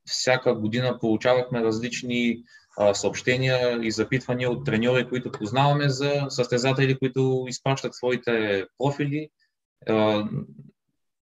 всяка 0.05 0.55
година 0.55 0.99
получавахме 1.01 1.63
различни 1.63 2.43
съобщения 2.93 3.79
и 3.83 3.91
запитвания 3.91 4.51
от 4.51 4.67
треньори, 4.67 5.09
които 5.09 5.33
познаваме 5.33 5.89
за 5.89 6.27
състезатели, 6.29 6.99
които 6.99 7.45
изпращат 7.49 7.95
своите 7.95 8.65
профили 8.79 9.29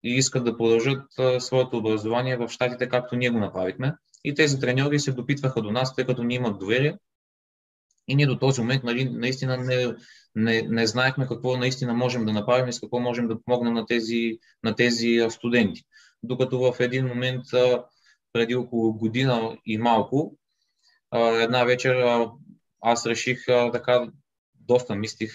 и 0.05 0.11
искат 0.11 0.45
да 0.45 0.57
продължат 0.57 1.03
своето 1.39 1.77
образование 1.77 2.37
в 2.37 2.49
щатите, 2.49 2.89
както 2.89 3.17
ние 3.17 3.31
го 3.31 3.39
направихме. 3.39 3.95
И 4.25 4.35
тези 4.35 4.61
треньори 4.61 5.01
се 5.01 5.13
допитваха 5.13 5.63
до 5.63 5.73
нас, 5.73 5.95
тъй 5.95 6.07
като 6.07 6.23
ние 6.23 6.37
имат 6.37 6.59
доверие. 6.59 6.99
И 8.09 8.15
ние 8.15 8.27
до 8.27 8.39
този 8.39 8.61
момент 8.61 8.85
нали, 8.85 9.05
наистина 9.05 9.57
не, 9.57 9.95
не, 10.35 10.63
не 10.63 10.87
знаехме 10.87 11.27
какво 11.27 11.57
наистина 11.57 11.95
можем 11.95 12.25
да 12.25 12.33
направим 12.33 12.69
и 12.69 12.73
с 12.73 12.81
какво 12.81 13.01
можем 13.01 13.29
да 13.29 13.43
помогнем 13.43 13.75
на 13.75 13.87
тези, 13.87 14.39
на 14.63 14.75
тези 14.75 15.27
студенти 15.31 15.83
докато 16.25 16.59
в 16.59 16.81
един 16.81 17.07
момент 17.07 17.45
преди 18.33 18.55
около 18.55 18.93
година 18.93 19.59
и 19.67 19.79
малко, 19.79 20.37
една 21.15 21.65
вечер 21.65 22.27
аз 22.81 23.07
реших 23.07 23.45
така, 23.47 24.09
доста 24.55 24.95
мислих 24.95 25.33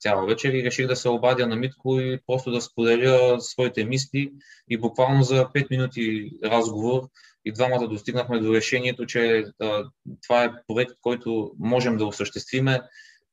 цяла 0.00 0.26
вечер 0.26 0.52
и 0.52 0.64
реших 0.64 0.86
да 0.86 0.96
се 0.96 1.08
обадя 1.08 1.46
на 1.46 1.56
Митко 1.56 2.00
и 2.00 2.20
просто 2.26 2.50
да 2.50 2.60
споделя 2.60 3.40
своите 3.40 3.84
мисли 3.84 4.32
и 4.68 4.78
буквално 4.78 5.22
за 5.22 5.44
5 5.44 5.70
минути 5.70 6.30
разговор 6.44 7.08
и 7.46 7.52
двамата 7.52 7.88
достигнахме 7.88 8.38
до 8.38 8.54
решението, 8.54 9.06
че 9.06 9.44
това 10.22 10.44
е 10.44 10.52
проект, 10.66 10.92
който 11.00 11.52
можем 11.58 11.96
да 11.96 12.06
осъществиме 12.06 12.80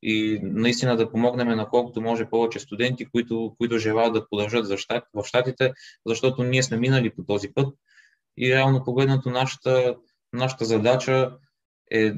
и 0.02 0.40
наистина 0.44 0.98
да 0.98 1.12
помогнем 1.12 1.48
на 1.48 1.70
колкото 1.70 2.02
може 2.02 2.30
повече 2.30 2.60
студенти, 2.60 3.06
които, 3.06 3.56
които 3.58 3.78
желаят 3.78 4.14
да 4.14 4.30
продължат 4.30 4.66
за 4.68 4.78
щат, 4.78 5.04
в 5.14 5.26
щатите, 5.26 5.74
защото 6.06 6.44
ние 6.44 6.64
сме 6.64 6.78
минали 6.78 7.16
по 7.16 7.24
този 7.24 7.54
път 7.54 7.76
и 8.38 8.56
реално 8.56 8.84
погледнато 8.84 9.30
нашата, 9.30 9.96
нашата 10.34 10.66
задача 10.66 11.32
е 11.92 12.14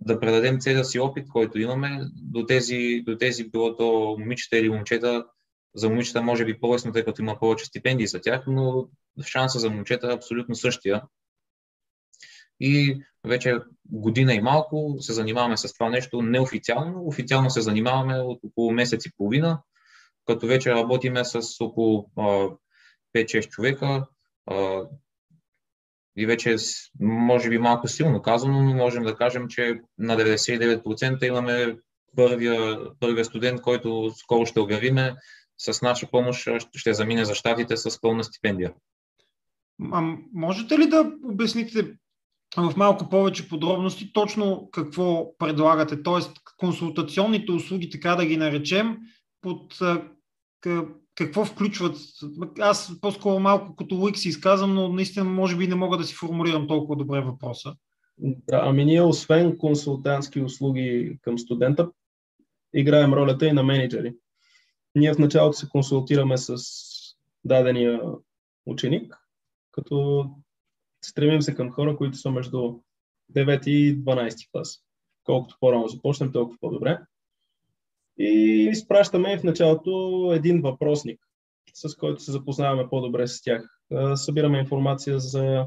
да 0.00 0.20
предадем 0.20 0.60
целия 0.60 0.84
си 0.84 0.98
опит, 0.98 1.28
който 1.28 1.58
имаме 1.58 2.00
до 2.14 2.46
тези, 2.46 3.02
до 3.06 3.18
тези 3.18 3.50
било 3.50 3.76
то 3.76 4.16
момичета 4.18 4.58
или 4.58 4.68
момчета. 4.68 5.24
За 5.74 5.88
момичета 5.88 6.22
може 6.22 6.44
би 6.44 6.60
по-лесно, 6.60 6.92
тъй 6.92 7.04
като 7.04 7.22
има 7.22 7.38
повече 7.38 7.64
стипендии 7.64 8.06
за 8.06 8.20
тях, 8.20 8.44
но 8.46 8.88
шанса 9.26 9.58
за 9.58 9.70
момчета 9.70 10.06
е 10.10 10.14
абсолютно 10.14 10.54
същия. 10.54 11.02
И 12.60 13.02
вече 13.26 13.58
година 13.90 14.34
и 14.34 14.40
малко 14.40 14.96
се 15.00 15.12
занимаваме 15.12 15.56
с 15.56 15.72
това 15.72 15.90
нещо 15.90 16.22
неофициално. 16.22 17.06
Официално 17.06 17.50
се 17.50 17.60
занимаваме 17.60 18.18
от 18.18 18.40
около 18.44 18.72
месец 18.72 19.06
и 19.06 19.12
половина, 19.16 19.62
като 20.26 20.46
вече 20.46 20.70
работиме 20.70 21.24
с 21.24 21.40
около 21.60 22.10
5-6 23.16 23.48
човека. 23.48 24.06
И 26.16 26.26
вече, 26.26 26.56
може 27.00 27.48
би 27.48 27.58
малко 27.58 27.88
силно 27.88 28.22
казано, 28.22 28.62
но 28.62 28.74
можем 28.74 29.02
да 29.02 29.16
кажем, 29.16 29.48
че 29.48 29.80
на 29.98 30.16
99% 30.16 31.24
имаме 31.24 31.76
първия, 32.16 32.78
първия 33.00 33.24
студент, 33.24 33.60
който 33.60 34.10
скоро 34.16 34.46
ще 34.46 34.60
обявиме, 34.60 35.16
с 35.58 35.82
наша 35.82 36.10
помощ 36.10 36.48
ще 36.76 36.94
замине 36.94 37.24
за 37.24 37.34
щатите 37.34 37.76
с 37.76 38.00
пълна 38.00 38.24
стипендия. 38.24 38.74
А 39.92 40.16
можете 40.34 40.78
ли 40.78 40.88
да 40.88 41.12
обясните 41.24 41.94
в 42.56 42.76
малко 42.76 43.08
повече 43.08 43.48
подробности 43.48 44.12
точно 44.12 44.68
какво 44.72 45.38
предлагате, 45.38 46.02
т.е. 46.02 46.42
консултационните 46.56 47.52
услуги, 47.52 47.90
така 47.90 48.16
да 48.16 48.26
ги 48.26 48.36
наречем, 48.36 48.96
под 49.40 49.78
какво 51.14 51.44
включват. 51.44 51.96
Аз 52.60 53.00
по-скоро 53.00 53.40
малко 53.40 53.76
като 53.76 54.08
лик 54.08 54.18
си 54.18 54.28
изказвам, 54.28 54.74
но 54.74 54.88
наистина 54.88 55.24
може 55.24 55.56
би 55.56 55.66
не 55.66 55.74
мога 55.74 55.96
да 55.96 56.04
си 56.04 56.14
формулирам 56.14 56.68
толкова 56.68 56.96
добре 56.96 57.20
въпроса. 57.20 57.74
Да, 58.18 58.60
ами 58.64 58.84
ние 58.84 59.02
освен 59.02 59.58
консултантски 59.58 60.40
услуги 60.40 61.18
към 61.22 61.38
студента, 61.38 61.90
играем 62.74 63.14
ролята 63.14 63.46
и 63.46 63.52
на 63.52 63.62
менеджери. 63.62 64.14
Ние 64.94 65.14
в 65.14 65.18
началото 65.18 65.58
се 65.58 65.68
консултираме 65.68 66.38
с 66.38 66.56
дадения 67.44 68.00
ученик, 68.66 69.16
като 69.72 70.26
стремим 71.04 71.42
се 71.42 71.54
към 71.54 71.70
хора, 71.70 71.96
които 71.96 72.18
са 72.18 72.30
между 72.30 72.74
9 73.32 73.66
и 73.68 74.04
12 74.04 74.50
клас. 74.52 74.82
Колкото 75.24 75.56
по-рано 75.60 75.88
започнем, 75.88 76.32
толкова 76.32 76.58
по-добре. 76.60 76.98
И 78.18 78.68
изпращаме 78.72 79.38
в 79.38 79.44
началото 79.44 80.32
един 80.34 80.62
въпросник, 80.62 81.20
с 81.74 81.96
който 81.96 82.22
се 82.22 82.32
запознаваме 82.32 82.88
по-добре 82.88 83.26
с 83.26 83.42
тях. 83.42 83.80
Събираме 84.14 84.58
информация 84.58 85.18
за, 85.18 85.66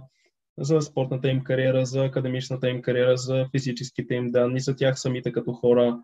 за 0.57 0.81
спортната 0.81 1.29
им 1.29 1.43
кариера, 1.43 1.85
за 1.85 2.05
академичната 2.05 2.69
им 2.69 2.81
кариера, 2.81 3.17
за 3.17 3.47
физическите 3.51 4.15
им 4.15 4.31
данни, 4.31 4.59
за 4.59 4.75
тях 4.75 4.99
самите 4.99 5.31
като 5.31 5.53
хора, 5.53 6.03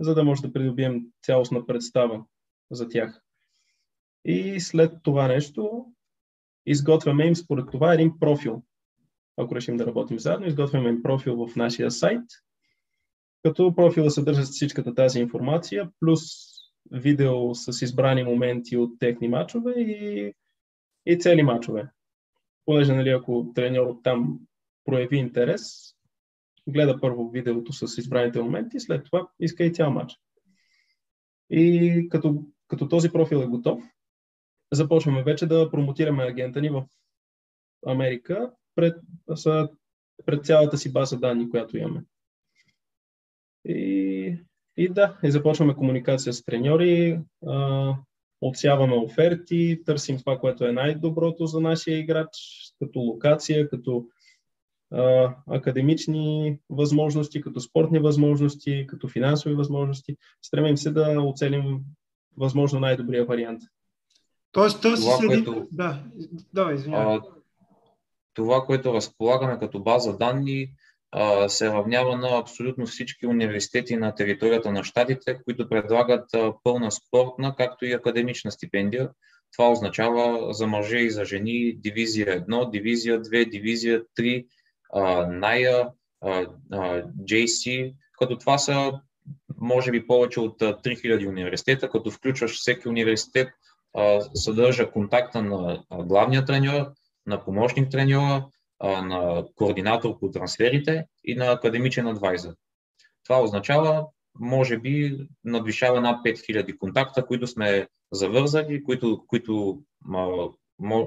за 0.00 0.14
да 0.14 0.24
може 0.24 0.42
да 0.42 0.52
придобием 0.52 1.06
цялостна 1.22 1.66
представа 1.66 2.24
за 2.70 2.88
тях. 2.88 3.22
И 4.24 4.60
след 4.60 4.92
това 5.02 5.28
нещо 5.28 5.86
изготвяме 6.66 7.26
им 7.26 7.36
според 7.36 7.70
това 7.72 7.94
един 7.94 8.18
профил. 8.18 8.62
Ако 9.40 9.54
решим 9.54 9.76
да 9.76 9.86
работим 9.86 10.18
заедно, 10.18 10.46
изготвяме 10.46 11.02
профил 11.02 11.46
в 11.46 11.56
нашия 11.56 11.90
сайт, 11.90 12.22
като 13.42 13.74
профила 13.74 14.10
съдържа 14.10 14.42
всичката 14.42 14.94
тази 14.94 15.20
информация, 15.20 15.90
плюс 16.00 16.20
видео 16.90 17.54
с 17.54 17.82
избрани 17.82 18.24
моменти 18.24 18.76
от 18.76 18.98
техни 18.98 19.28
мачове 19.28 19.72
и, 19.76 20.32
и 21.06 21.18
цели 21.18 21.42
мачове. 21.42 21.88
Понеже, 22.64 22.94
нали, 22.94 23.08
ако 23.08 23.52
треньор 23.54 23.96
там 24.02 24.38
прояви 24.84 25.16
интерес, 25.16 25.94
гледа 26.68 27.00
първо 27.00 27.30
видеото 27.30 27.72
с 27.72 27.98
избраните 27.98 28.42
моменти, 28.42 28.80
след 28.80 29.04
това 29.04 29.28
иска 29.40 29.64
и 29.64 29.72
цял 29.72 29.90
матч. 29.90 30.12
И 31.50 32.06
като, 32.10 32.44
като 32.68 32.88
този 32.88 33.10
профил 33.10 33.36
е 33.36 33.46
готов, 33.46 33.84
започваме 34.72 35.22
вече 35.22 35.46
да 35.46 35.70
промотираме 35.70 36.24
агента 36.24 36.60
ни 36.60 36.70
в 36.70 36.84
Америка 37.86 38.52
пред, 38.74 38.96
пред 40.26 40.44
цялата 40.44 40.78
си 40.78 40.92
база 40.92 41.18
данни, 41.18 41.50
която 41.50 41.76
имаме. 41.76 42.04
И, 43.64 44.36
и 44.76 44.88
да, 44.88 45.18
и 45.22 45.30
започваме 45.30 45.74
комуникация 45.74 46.32
с 46.32 46.44
треньори, 46.44 47.20
а, 47.46 47.94
отсяваме 48.40 48.96
оферти, 48.96 49.80
търсим 49.86 50.18
това, 50.18 50.38
което 50.38 50.64
е 50.64 50.72
най-доброто 50.72 51.46
за 51.46 51.60
нашия 51.60 51.98
играч, 51.98 52.28
като 52.78 52.98
локация, 52.98 53.68
като 53.68 54.06
а, 54.90 55.34
академични 55.46 56.58
възможности, 56.70 57.40
като 57.40 57.60
спортни 57.60 57.98
възможности, 57.98 58.86
като 58.88 59.08
финансови 59.08 59.54
възможности. 59.54 60.16
Стремим 60.42 60.76
се 60.76 60.90
да 60.90 61.20
оцелим 61.22 61.80
възможно 62.36 62.80
най-добрия 62.80 63.24
вариант. 63.24 63.62
Тоест 64.52 64.82
търси 64.82 65.02
това, 65.02 65.16
се 65.16 65.26
което, 65.26 65.68
Да, 65.72 66.04
давай, 66.54 66.74
извинявай. 66.74 67.18
Това, 68.34 68.64
което 68.64 68.94
разполагаме 68.94 69.58
като 69.58 69.82
база 69.82 70.16
данни, 70.16 70.72
се 71.48 71.70
равнява 71.70 72.16
на 72.16 72.38
абсолютно 72.38 72.86
всички 72.86 73.26
университети 73.26 73.96
на 73.96 74.14
територията 74.14 74.72
на 74.72 74.84
щатите, 74.84 75.38
които 75.44 75.68
предлагат 75.68 76.30
пълна 76.62 76.90
спортна, 76.90 77.54
както 77.56 77.84
и 77.84 77.92
академична 77.92 78.50
стипендия. 78.50 79.10
Това 79.52 79.70
означава 79.70 80.54
за 80.54 80.66
мъже 80.66 80.98
и 80.98 81.10
за 81.10 81.24
жени 81.24 81.76
дивизия 81.76 82.46
1, 82.46 82.70
дивизия 82.70 83.22
2, 83.22 83.50
дивизия 83.50 84.02
3, 84.18 84.46
Ная, 85.28 85.88
JC, 87.24 87.94
като 88.18 88.38
това 88.38 88.58
са 88.58 88.92
може 89.60 89.90
би 89.90 90.06
повече 90.06 90.40
от 90.40 90.60
3000 90.60 91.28
университета, 91.28 91.90
като 91.90 92.10
включваш 92.10 92.58
всеки 92.58 92.88
университет, 92.88 93.48
съдържа 94.34 94.90
контакта 94.90 95.42
на 95.42 95.84
главния 95.90 96.44
треньор, 96.44 96.86
на 97.30 97.44
помощник 97.44 97.90
треньора, 97.90 98.46
на 98.82 99.44
координатор 99.54 100.18
по 100.18 100.30
трансферите 100.30 101.04
и 101.24 101.34
на 101.34 101.52
академичен 101.52 102.06
адвайзър. 102.06 102.54
Това 103.24 103.42
означава, 103.42 104.06
може 104.38 104.78
би, 104.78 105.18
надвишава 105.44 106.00
над 106.00 106.24
5000 106.24 106.78
контакта, 106.78 107.26
които 107.26 107.46
сме 107.46 107.88
завързали, 108.12 108.84
които, 108.84 109.24
които 109.26 109.82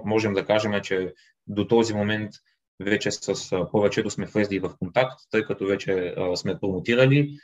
можем 0.05 0.33
да 0.33 0.45
кажем, 0.45 0.81
че 0.83 1.13
до 1.47 1.67
този 1.67 1.93
момент 1.93 2.31
вече 2.79 3.11
с 3.11 3.49
повечето 3.71 4.09
сме 4.09 4.25
влезли 4.25 4.59
в 4.59 4.71
контакт, 4.79 5.19
тъй 5.31 5.43
като 5.43 5.65
вече 5.65 6.15
сме 6.35 6.59
промотирали 6.59 7.37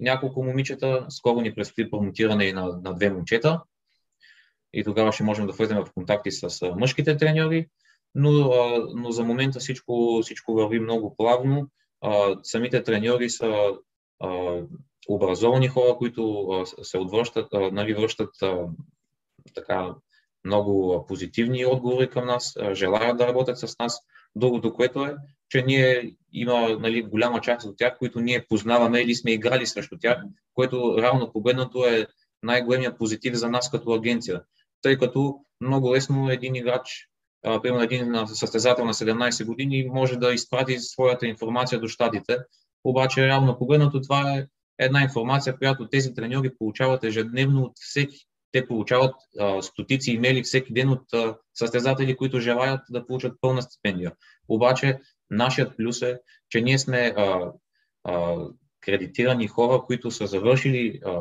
няколко 0.00 0.42
момичета. 0.44 1.06
Скоро 1.08 1.40
ни 1.40 1.54
предстои 1.54 1.90
промотиране 1.90 2.44
и 2.44 2.52
на, 2.52 2.66
на 2.66 2.94
две 2.94 3.10
момчета. 3.10 3.60
И 4.72 4.84
тогава 4.84 5.12
ще 5.12 5.22
можем 5.22 5.46
да 5.46 5.52
влезем 5.52 5.84
в 5.84 5.92
контакти 5.94 6.32
с 6.32 6.70
мъжките 6.76 7.16
треньори. 7.16 7.66
Но, 8.14 8.54
но 8.94 9.10
за 9.10 9.24
момента 9.24 9.58
всичко, 9.58 10.20
всичко 10.22 10.54
върви 10.54 10.80
много 10.80 11.16
плавно. 11.16 11.68
Самите 12.42 12.82
треньори 12.82 13.30
са 13.30 13.72
образовани 15.08 15.68
хора, 15.68 15.96
които 15.96 16.48
се 16.82 16.98
отвръщат, 16.98 17.48
нали, 17.52 17.94
връщат 17.94 18.30
така 19.54 19.94
много 20.44 21.04
позитивни 21.08 21.66
отговори 21.66 22.10
към 22.10 22.26
нас, 22.26 22.56
желаят 22.72 23.18
да 23.18 23.26
работят 23.26 23.58
с 23.58 23.78
нас. 23.78 24.00
Другото, 24.36 24.74
което 24.74 25.04
е, 25.04 25.16
че 25.48 25.62
ние 25.62 26.16
има 26.32 26.68
нали, 26.68 27.02
голяма 27.02 27.40
част 27.40 27.66
от 27.66 27.76
тях, 27.76 27.98
които 27.98 28.20
ние 28.20 28.46
познаваме 28.48 29.00
или 29.00 29.14
сме 29.14 29.32
играли 29.32 29.66
срещу 29.66 29.98
тях, 30.00 30.18
което 30.54 30.96
равно 30.98 31.32
погледнато 31.32 31.84
е 31.86 32.06
най-големия 32.42 32.96
позитив 32.96 33.34
за 33.34 33.48
нас 33.48 33.70
като 33.70 33.92
агенция. 33.92 34.42
Тъй 34.82 34.98
като 34.98 35.40
много 35.60 35.94
лесно 35.94 36.30
един 36.30 36.54
играч, 36.54 37.09
примерно 37.42 37.82
един 37.82 38.26
състезател 38.26 38.84
на 38.84 38.94
17 38.94 39.44
години, 39.44 39.88
може 39.92 40.16
да 40.16 40.32
изпрати 40.32 40.78
своята 40.78 41.26
информация 41.26 41.80
до 41.80 41.88
щатите, 41.88 42.38
обаче 42.84 43.26
равно 43.26 43.58
погледнато 43.58 44.00
това 44.00 44.34
е 44.34 44.46
една 44.78 45.02
информация, 45.02 45.56
която 45.56 45.88
тези 45.88 46.14
треньори 46.14 46.54
получават 46.58 47.04
ежедневно 47.04 47.62
от 47.62 47.72
всеки. 47.74 48.26
Те 48.52 48.66
получават 48.66 49.14
а, 49.40 49.62
стотици 49.62 50.12
имейли 50.12 50.42
всеки 50.42 50.72
ден 50.72 50.88
от 50.88 51.12
а, 51.14 51.36
състезатели, 51.54 52.16
които 52.16 52.40
желаят 52.40 52.80
да 52.90 53.06
получат 53.06 53.32
пълна 53.40 53.62
стипендия. 53.62 54.12
Обаче, 54.48 54.98
нашият 55.30 55.76
плюс 55.76 56.02
е, 56.02 56.18
че 56.48 56.60
ние 56.60 56.78
сме 56.78 57.14
а, 57.16 57.52
а, 58.04 58.36
кредитирани 58.80 59.46
хора, 59.46 59.82
които 59.86 60.10
са 60.10 60.26
завършили 60.26 61.00
а, 61.04 61.20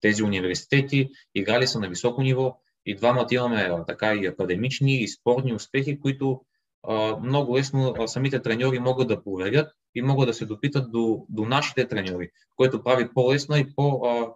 тези 0.00 0.22
университети, 0.22 1.10
играли 1.34 1.66
са 1.66 1.80
на 1.80 1.88
високо 1.88 2.22
ниво 2.22 2.58
и 2.86 2.96
двамата 2.96 3.26
имаме 3.30 3.60
а, 3.60 3.84
така 3.84 4.14
и 4.14 4.26
академични 4.26 5.02
и 5.02 5.08
спортни 5.08 5.54
успехи, 5.54 6.00
които 6.00 6.40
а, 6.88 7.16
много 7.16 7.56
лесно 7.56 7.94
а, 7.98 8.08
самите 8.08 8.42
треньори 8.42 8.78
могат 8.78 9.08
да 9.08 9.24
проверят 9.24 9.72
и 9.94 10.02
могат 10.02 10.26
да 10.26 10.34
се 10.34 10.46
допитат 10.46 10.92
до, 10.92 11.26
до 11.28 11.44
нашите 11.44 11.88
треньори, 11.88 12.30
което 12.56 12.82
прави 12.82 13.08
по-лесна 13.14 13.58
и 13.58 13.74
по- 13.74 14.34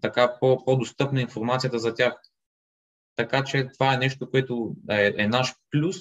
така 0.00 0.36
по, 0.40 0.64
по-достъпна 0.64 1.20
информацията 1.20 1.78
за 1.78 1.94
тях. 1.94 2.14
Така 3.16 3.44
че 3.44 3.68
това 3.68 3.94
е 3.94 3.98
нещо, 3.98 4.30
което 4.30 4.74
е, 4.90 5.14
е 5.16 5.28
наш 5.28 5.54
плюс 5.70 5.96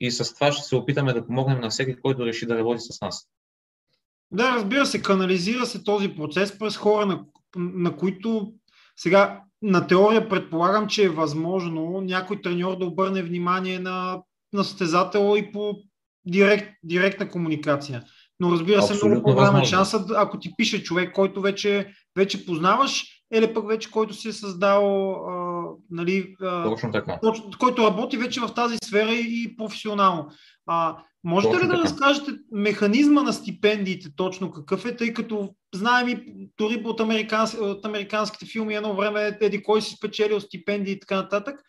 и 0.00 0.10
с 0.10 0.34
това 0.34 0.52
ще 0.52 0.62
се 0.68 0.76
опитаме 0.76 1.12
да 1.12 1.26
помогнем 1.26 1.60
на 1.60 1.70
всеки, 1.70 1.96
който 1.96 2.26
реши 2.26 2.46
да 2.46 2.58
работи 2.58 2.80
с 2.80 3.00
нас. 3.00 3.28
Да, 4.30 4.54
разбира 4.54 4.86
се, 4.86 5.02
канализира 5.02 5.66
се 5.66 5.84
този 5.84 6.14
процес 6.14 6.58
през 6.58 6.76
хора, 6.76 7.06
на, 7.06 7.24
на 7.56 7.96
които 7.96 8.54
сега 8.96 9.42
на 9.62 9.86
теория 9.86 10.28
предполагам, 10.28 10.86
че 10.86 11.04
е 11.04 11.08
възможно 11.08 12.00
някой 12.00 12.42
треньор 12.42 12.78
да 12.78 12.84
обърне 12.84 13.22
внимание 13.22 13.78
на, 13.78 14.22
на 14.52 14.64
състезател 14.64 15.34
и 15.38 15.52
по 15.52 15.74
директ, 16.26 16.68
директна 16.82 17.28
комуникация. 17.28 18.04
Но 18.40 18.52
разбира 18.52 18.82
се, 18.82 18.92
Абсолютно 18.92 19.08
много 19.08 19.30
по-голям 19.30 19.56
е 19.56 19.64
шансът, 19.64 20.10
ако 20.16 20.38
ти 20.38 20.52
пише 20.56 20.82
човек, 20.82 21.14
който 21.14 21.40
вече, 21.40 21.92
вече 22.16 22.46
познаваш, 22.46 23.04
или 23.34 23.54
пък 23.54 23.68
вече 23.68 23.90
който 23.90 24.14
си 24.14 24.28
е 24.28 24.32
създал, 24.32 25.12
а, 25.12 25.55
нали, 25.90 26.36
Точно 26.40 26.92
така. 26.92 27.18
който 27.58 27.82
работи 27.82 28.16
вече 28.16 28.40
в 28.40 28.54
тази 28.54 28.76
сфера 28.84 29.12
и 29.12 29.56
професионално. 29.56 30.28
А, 30.66 30.96
можете 31.24 31.52
точно 31.52 31.64
ли 31.64 31.68
да 31.68 31.74
така. 31.74 31.84
разкажете 31.84 32.32
механизма 32.52 33.22
на 33.22 33.32
стипендиите 33.32 34.08
точно 34.16 34.50
какъв 34.50 34.84
е, 34.84 34.96
тъй 34.96 35.12
като 35.12 35.54
знаем 35.74 36.08
и 36.08 36.48
дори 36.58 36.82
от, 36.84 37.00
американс, 37.00 37.54
от 37.54 37.84
американските 37.84 38.46
филми 38.46 38.74
едно 38.74 38.96
време 38.96 39.38
еди 39.40 39.62
кой 39.62 39.82
си 39.82 39.94
спечелил 39.96 40.40
стипендии 40.40 40.92
и 40.92 41.00
така 41.00 41.16
нататък. 41.16 41.60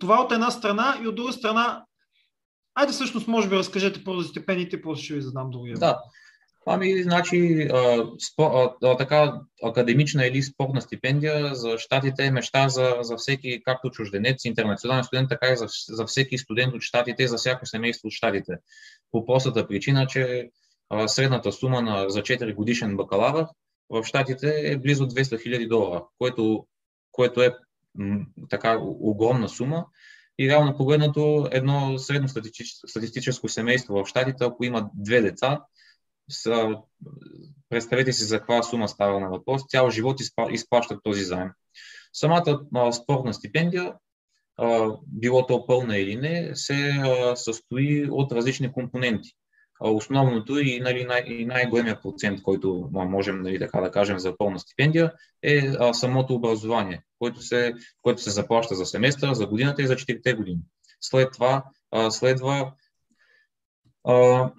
Това 0.00 0.20
от 0.20 0.32
една 0.32 0.50
страна 0.50 0.98
и 1.02 1.08
от 1.08 1.14
друга 1.14 1.32
страна 1.32 1.84
Айде 2.74 2.92
всъщност, 2.92 3.28
може 3.28 3.48
би, 3.48 3.56
разкажете 3.56 4.04
по 4.04 4.20
за 4.20 4.28
стипендиите, 4.28 4.82
после 4.82 5.02
ще 5.02 5.14
ви 5.14 5.20
задам 5.20 5.50
другия. 5.50 5.76
Да. 5.76 5.98
Ами, 6.66 7.02
значи, 7.02 7.68
а, 7.72 8.04
спо, 8.32 8.42
а, 8.82 8.96
така, 8.96 9.40
академична 9.62 10.26
или 10.26 10.42
спортна 10.42 10.80
стипендия 10.80 11.54
за 11.54 11.78
щатите 11.78 12.24
е 12.24 12.30
мечта 12.30 12.68
за, 12.68 12.96
за 13.00 13.16
всеки, 13.16 13.62
както 13.64 13.90
чужденец, 13.90 14.44
интернационален 14.44 15.04
студент, 15.04 15.28
така 15.28 15.52
и 15.52 15.56
за, 15.56 15.66
за 15.88 16.06
всеки 16.06 16.38
студент 16.38 16.74
от 16.74 16.82
щатите, 16.82 17.26
за 17.26 17.36
всяко 17.36 17.66
семейство 17.66 18.06
от 18.06 18.12
щатите. 18.12 18.52
По 19.10 19.26
простата 19.26 19.68
причина, 19.68 20.06
че 20.06 20.50
средната 21.06 21.52
сума 21.52 21.82
на, 21.82 22.08
за 22.08 22.22
4 22.22 22.54
годишен 22.54 22.96
бакалавър 22.96 23.46
в 23.90 24.04
Штатите 24.04 24.60
е 24.64 24.76
близо 24.76 25.08
200 25.08 25.22
000 25.22 25.68
долара, 25.68 26.04
което, 26.18 26.66
което 27.12 27.42
е 27.42 27.54
м, 27.94 28.26
така 28.50 28.78
огромна 28.80 29.48
сума. 29.48 29.86
И 30.38 30.48
реално 30.48 30.76
погледнато 30.76 31.48
едно 31.52 31.98
средно 31.98 32.28
статистическо 32.86 33.48
семейство 33.48 33.94
в 33.94 34.06
Штатите, 34.06 34.44
ако 34.44 34.64
има 34.64 34.90
две 34.94 35.20
деца, 35.20 35.60
представете 37.68 38.12
си 38.12 38.24
за 38.24 38.38
каква 38.38 38.62
сума 38.62 38.88
става 38.88 39.20
на 39.20 39.28
въпрос, 39.28 39.62
цял 39.68 39.90
живот 39.90 40.20
изплащат 40.50 41.00
този 41.02 41.24
заем. 41.24 41.50
Самата 42.12 42.60
спортна 42.92 43.34
стипендия, 43.34 43.94
било 45.06 45.46
то 45.46 45.66
пълна 45.66 45.98
или 45.98 46.16
не, 46.16 46.56
се 46.56 46.92
състои 47.34 48.10
от 48.10 48.32
различни 48.32 48.72
компоненти. 48.72 49.30
Основното 49.80 50.58
и, 50.58 50.80
нали, 50.80 51.04
най- 51.04 51.24
и 51.26 51.46
най-големия 51.46 52.00
процент, 52.00 52.42
който 52.42 52.88
можем 52.92 53.42
нали, 53.42 53.58
така 53.58 53.80
да 53.80 53.90
кажем 53.90 54.18
за 54.18 54.36
пълна 54.36 54.58
стипендия, 54.58 55.12
е 55.42 55.58
а, 55.78 55.94
самото 55.94 56.34
образование, 56.34 57.02
което 57.18 57.40
се, 57.40 57.74
което 58.02 58.22
се 58.22 58.30
заплаща 58.30 58.74
за 58.74 58.86
семестъра, 58.86 59.34
за 59.34 59.46
годината 59.46 59.82
и 59.82 59.86
за 59.86 59.96
4 59.96 60.36
години. 60.36 60.60
След 61.00 61.32
това 61.32 61.64
а, 61.90 62.10
следва 62.10 62.72
а, 64.04 64.50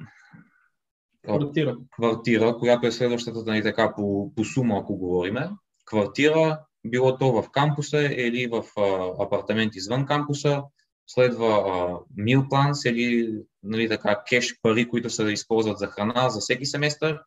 Квартира. 1.26 1.78
Квартира, 1.96 2.58
която 2.58 2.88
е 2.88 2.92
следващата 2.92 3.44
нали, 3.46 3.64
така, 3.64 3.94
по, 3.96 4.32
по 4.36 4.46
сума, 4.46 4.78
ако 4.78 4.98
говориме. 4.98 5.50
Квартира, 5.86 6.60
било 6.86 7.18
то 7.18 7.32
в 7.32 7.52
кампуса 7.52 8.02
или 8.02 8.48
в 8.48 8.64
а, 8.78 9.14
апартамент 9.24 9.76
извън 9.76 10.06
кампуса, 10.06 10.64
следва 11.08 12.00
мил 12.18 12.46
планс 12.50 12.86
или 12.86 13.40
нали, 13.64 13.90
така, 13.90 14.24
кеш 14.30 14.60
пари, 14.62 14.88
които 14.88 15.10
се 15.10 15.24
използват 15.24 15.78
за 15.78 15.88
храна 15.88 16.30
за 16.30 16.40
всеки 16.40 16.66
семестър. 16.66 17.20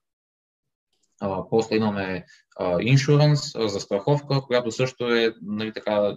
А, 1.21 1.49
после 1.51 1.77
имаме 1.77 2.25
иншуранс 2.81 3.53
за 3.55 3.81
страховка, 3.81 4.41
която 4.41 4.71
също 4.71 5.15
е 5.15 5.35
нали, 5.43 5.73
така, 5.73 6.17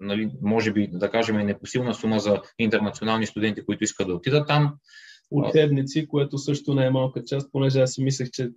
нали, 0.00 0.30
може 0.42 0.72
би 0.72 0.88
да 0.92 1.10
кажем 1.10 1.36
непосилна 1.36 1.94
сума 1.94 2.20
за 2.20 2.42
интернационални 2.58 3.26
студенти, 3.26 3.64
които 3.64 3.84
искат 3.84 4.06
да 4.06 4.14
отидат 4.14 4.48
там 4.48 4.74
учебници, 5.30 6.08
което 6.08 6.38
също 6.38 6.74
не 6.74 6.86
е 6.86 6.90
малка 6.90 7.24
част, 7.24 7.52
понеже 7.52 7.80
аз 7.80 7.92
си 7.92 8.02
мислех, 8.02 8.30
че 8.30 8.50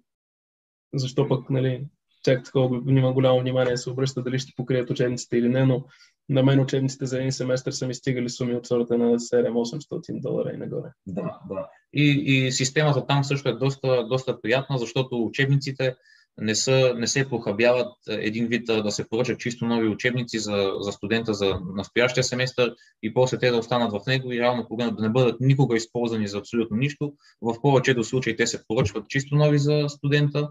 защо 0.94 1.28
пък, 1.28 1.50
нали, 1.50 1.86
чак 2.24 2.44
такова 2.44 2.82
има 2.92 3.14
голямо 3.14 3.40
внимание 3.40 3.78
се 3.78 3.90
обръща 3.90 4.24
дали 4.24 4.40
ще 4.40 4.54
покрият 4.56 4.90
учебниците 4.90 5.38
или 5.38 5.50
не, 5.50 5.66
но 5.66 5.86
на 6.30 6.44
мен 6.44 6.60
учебниците 6.60 7.06
за 7.06 7.18
един 7.18 7.32
семестър 7.32 7.72
са 7.72 7.88
ми 7.88 7.94
стигали 7.94 8.30
суми 8.30 8.56
от 8.56 8.66
сорта 8.66 8.98
на 8.98 9.20
7-800 9.20 10.22
долара 10.22 10.52
и 10.54 10.58
нагоре. 10.58 10.92
Да, 11.08 11.40
да. 11.50 11.70
И, 11.94 12.04
и 12.04 12.52
системата 12.52 13.06
там 13.06 13.24
също 13.24 13.50
е 13.50 13.54
доста, 13.54 14.08
доста 14.08 14.42
приятна, 14.42 14.78
защото 14.78 15.26
учебниците 15.26 15.96
не, 16.38 16.56
са, 16.56 16.94
не 16.98 17.08
се 17.08 17.30
похабяват 17.30 17.94
един 18.08 18.48
вид 18.48 18.66
да 18.66 18.92
се 18.92 19.10
поръчат 19.10 19.40
чисто 19.40 19.66
нови 19.66 19.88
учебници 19.88 20.40
за, 20.40 20.72
за 20.80 20.92
студента 20.92 21.34
за 21.34 21.60
настоящия 21.76 22.24
семестър 22.24 22.76
и 23.04 23.14
после 23.14 23.38
те 23.38 23.52
да 23.52 23.58
останат 23.58 23.92
в 23.92 24.02
него 24.08 24.32
и 24.32 24.40
реално 24.40 24.68
погледнат 24.68 24.98
да 24.98 25.04
не 25.04 25.10
бъдат 25.10 25.42
никога 25.42 25.76
използвани 25.76 26.28
за 26.28 26.38
абсолютно 26.38 26.78
нищо. 26.78 27.14
В 27.42 27.62
повечето 27.62 28.04
случаи 28.04 28.36
те 28.36 28.48
се 28.48 28.68
поръчват 28.68 29.10
чисто 29.10 29.36
нови 29.36 29.60
за 29.60 29.86
студента 29.90 30.50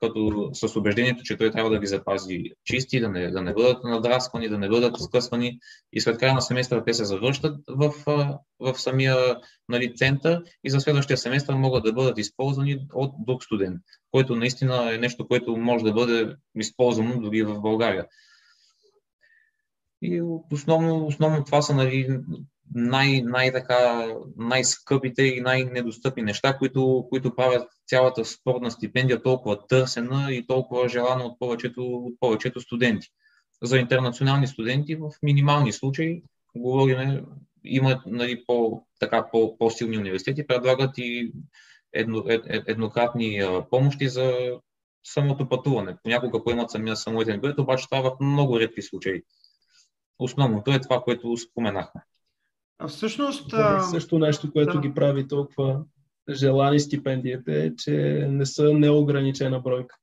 като 0.00 0.50
с 0.52 0.76
убеждението, 0.76 1.22
че 1.22 1.36
той 1.36 1.50
трябва 1.50 1.70
да 1.70 1.78
ги 1.78 1.86
запази 1.86 2.42
чисти, 2.64 3.00
да 3.00 3.08
не, 3.08 3.30
да 3.30 3.42
не 3.42 3.54
бъдат 3.54 3.84
надрасквани, 3.84 4.48
да 4.48 4.58
не 4.58 4.68
бъдат 4.68 5.00
скъсвани 5.00 5.58
и 5.92 6.00
след 6.00 6.18
края 6.18 6.34
на 6.34 6.42
семестъра 6.42 6.84
те 6.84 6.94
се 6.94 7.04
завръщат 7.04 7.60
в, 7.68 7.92
в 8.60 8.74
самия 8.74 9.16
нали, 9.68 9.94
център 9.94 10.42
и 10.64 10.70
за 10.70 10.80
следващия 10.80 11.16
семестър 11.16 11.54
могат 11.54 11.84
да 11.84 11.92
бъдат 11.92 12.18
използвани 12.18 12.86
от 12.94 13.14
друг 13.26 13.44
студент, 13.44 13.80
което 14.10 14.36
наистина 14.36 14.94
е 14.94 14.98
нещо, 14.98 15.28
което 15.28 15.56
може 15.56 15.84
да 15.84 15.92
бъде 15.92 16.36
използвано 16.54 17.20
дори 17.20 17.42
в 17.42 17.60
България. 17.60 18.06
И 20.02 20.22
основно, 20.52 21.06
основно 21.06 21.44
това 21.44 21.62
са 21.62 21.74
нали, 21.74 22.18
най- 22.74 23.22
най-така, 23.22 24.08
най-скъпите 24.36 25.22
и 25.22 25.40
най-недостъпни 25.40 26.22
неща, 26.22 26.58
които, 26.58 27.06
които 27.10 27.34
правят 27.34 27.68
цялата 27.86 28.24
спортна 28.24 28.70
стипендия 28.70 29.22
толкова 29.22 29.66
търсена 29.66 30.32
и 30.32 30.46
толкова 30.46 30.88
желана 30.88 31.24
от 31.24 31.38
повечето, 31.38 31.82
от 31.82 32.14
повечето 32.20 32.60
студенти. 32.60 33.08
За 33.62 33.78
интернационални 33.78 34.46
студенти 34.46 34.94
в 34.94 35.10
минимални 35.22 35.72
случаи, 35.72 36.22
говорим, 36.56 37.26
имат 37.64 37.98
нали, 38.06 38.44
по, 38.46 38.82
така, 39.00 39.30
по, 39.30 39.58
по-силни 39.58 39.98
университети, 39.98 40.46
предлагат 40.46 40.98
и 40.98 41.32
едно, 41.92 42.24
ед, 42.28 42.44
еднократни 42.66 43.42
помощи 43.70 44.08
за 44.08 44.34
самото 45.04 45.48
пътуване. 45.48 45.96
Понякога 46.02 46.44
поемат 46.44 46.70
самия 46.70 46.96
самолетен 46.96 47.40
билет, 47.40 47.58
обаче 47.58 47.84
това 47.90 48.00
в 48.02 48.16
много 48.20 48.60
редки 48.60 48.82
случаи. 48.82 49.22
Основното 50.18 50.72
е 50.72 50.80
това, 50.80 51.02
което 51.02 51.36
споменахме. 51.36 52.00
А 52.80 52.88
всъщност... 52.88 53.50
Това 53.50 53.80
също 53.80 54.18
нещо, 54.18 54.52
което 54.52 54.72
да. 54.72 54.80
ги 54.80 54.94
прави 54.94 55.28
толкова 55.28 55.84
желани 56.30 56.80
стипендиите 56.80 57.64
е, 57.64 57.76
че 57.76 57.92
не 58.30 58.46
са 58.46 58.72
неограничена 58.72 59.60
бройка. 59.60 59.96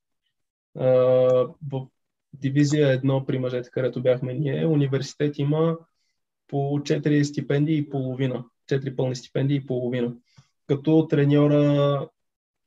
В 0.74 1.86
дивизия 2.32 3.00
1 3.00 3.24
при 3.26 3.38
мъжете, 3.38 3.70
където 3.70 4.02
бяхме 4.02 4.34
ние, 4.34 4.66
университет 4.66 5.38
има 5.38 5.76
по 6.48 6.56
4 6.56 7.22
стипендии 7.22 7.78
и 7.78 7.90
половина. 7.90 8.44
4 8.70 8.96
пълни 8.96 9.16
стипендии 9.16 9.56
и 9.56 9.66
половина. 9.66 10.14
Като 10.66 11.06
треньора 11.10 12.08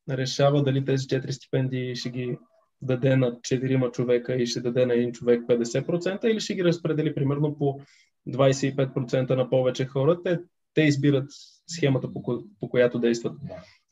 решава 0.10 0.64
дали 0.64 0.86
тези 0.86 1.08
4 1.08 1.32
стипендии 1.32 1.96
ще 1.96 2.10
ги 2.10 2.38
даде 2.82 3.16
на 3.16 3.32
4 3.32 3.92
човека 3.92 4.36
и 4.36 4.48
ще 4.48 4.62
даде 4.62 4.86
на 4.86 4.94
един 4.94 5.12
човек 5.12 5.44
50% 5.48 6.26
или 6.26 6.40
ще 6.40 6.56
ги 6.56 6.64
разпредели 6.64 7.16
примерно 7.16 7.58
по 7.58 7.82
25% 8.30 9.36
на 9.36 9.50
повече 9.50 9.86
хора, 9.86 10.24
те, 10.24 10.40
те 10.74 10.82
избират 10.82 11.30
схемата, 11.68 12.14
по, 12.14 12.44
по 12.60 12.70
която 12.70 13.00
действат. 13.00 13.34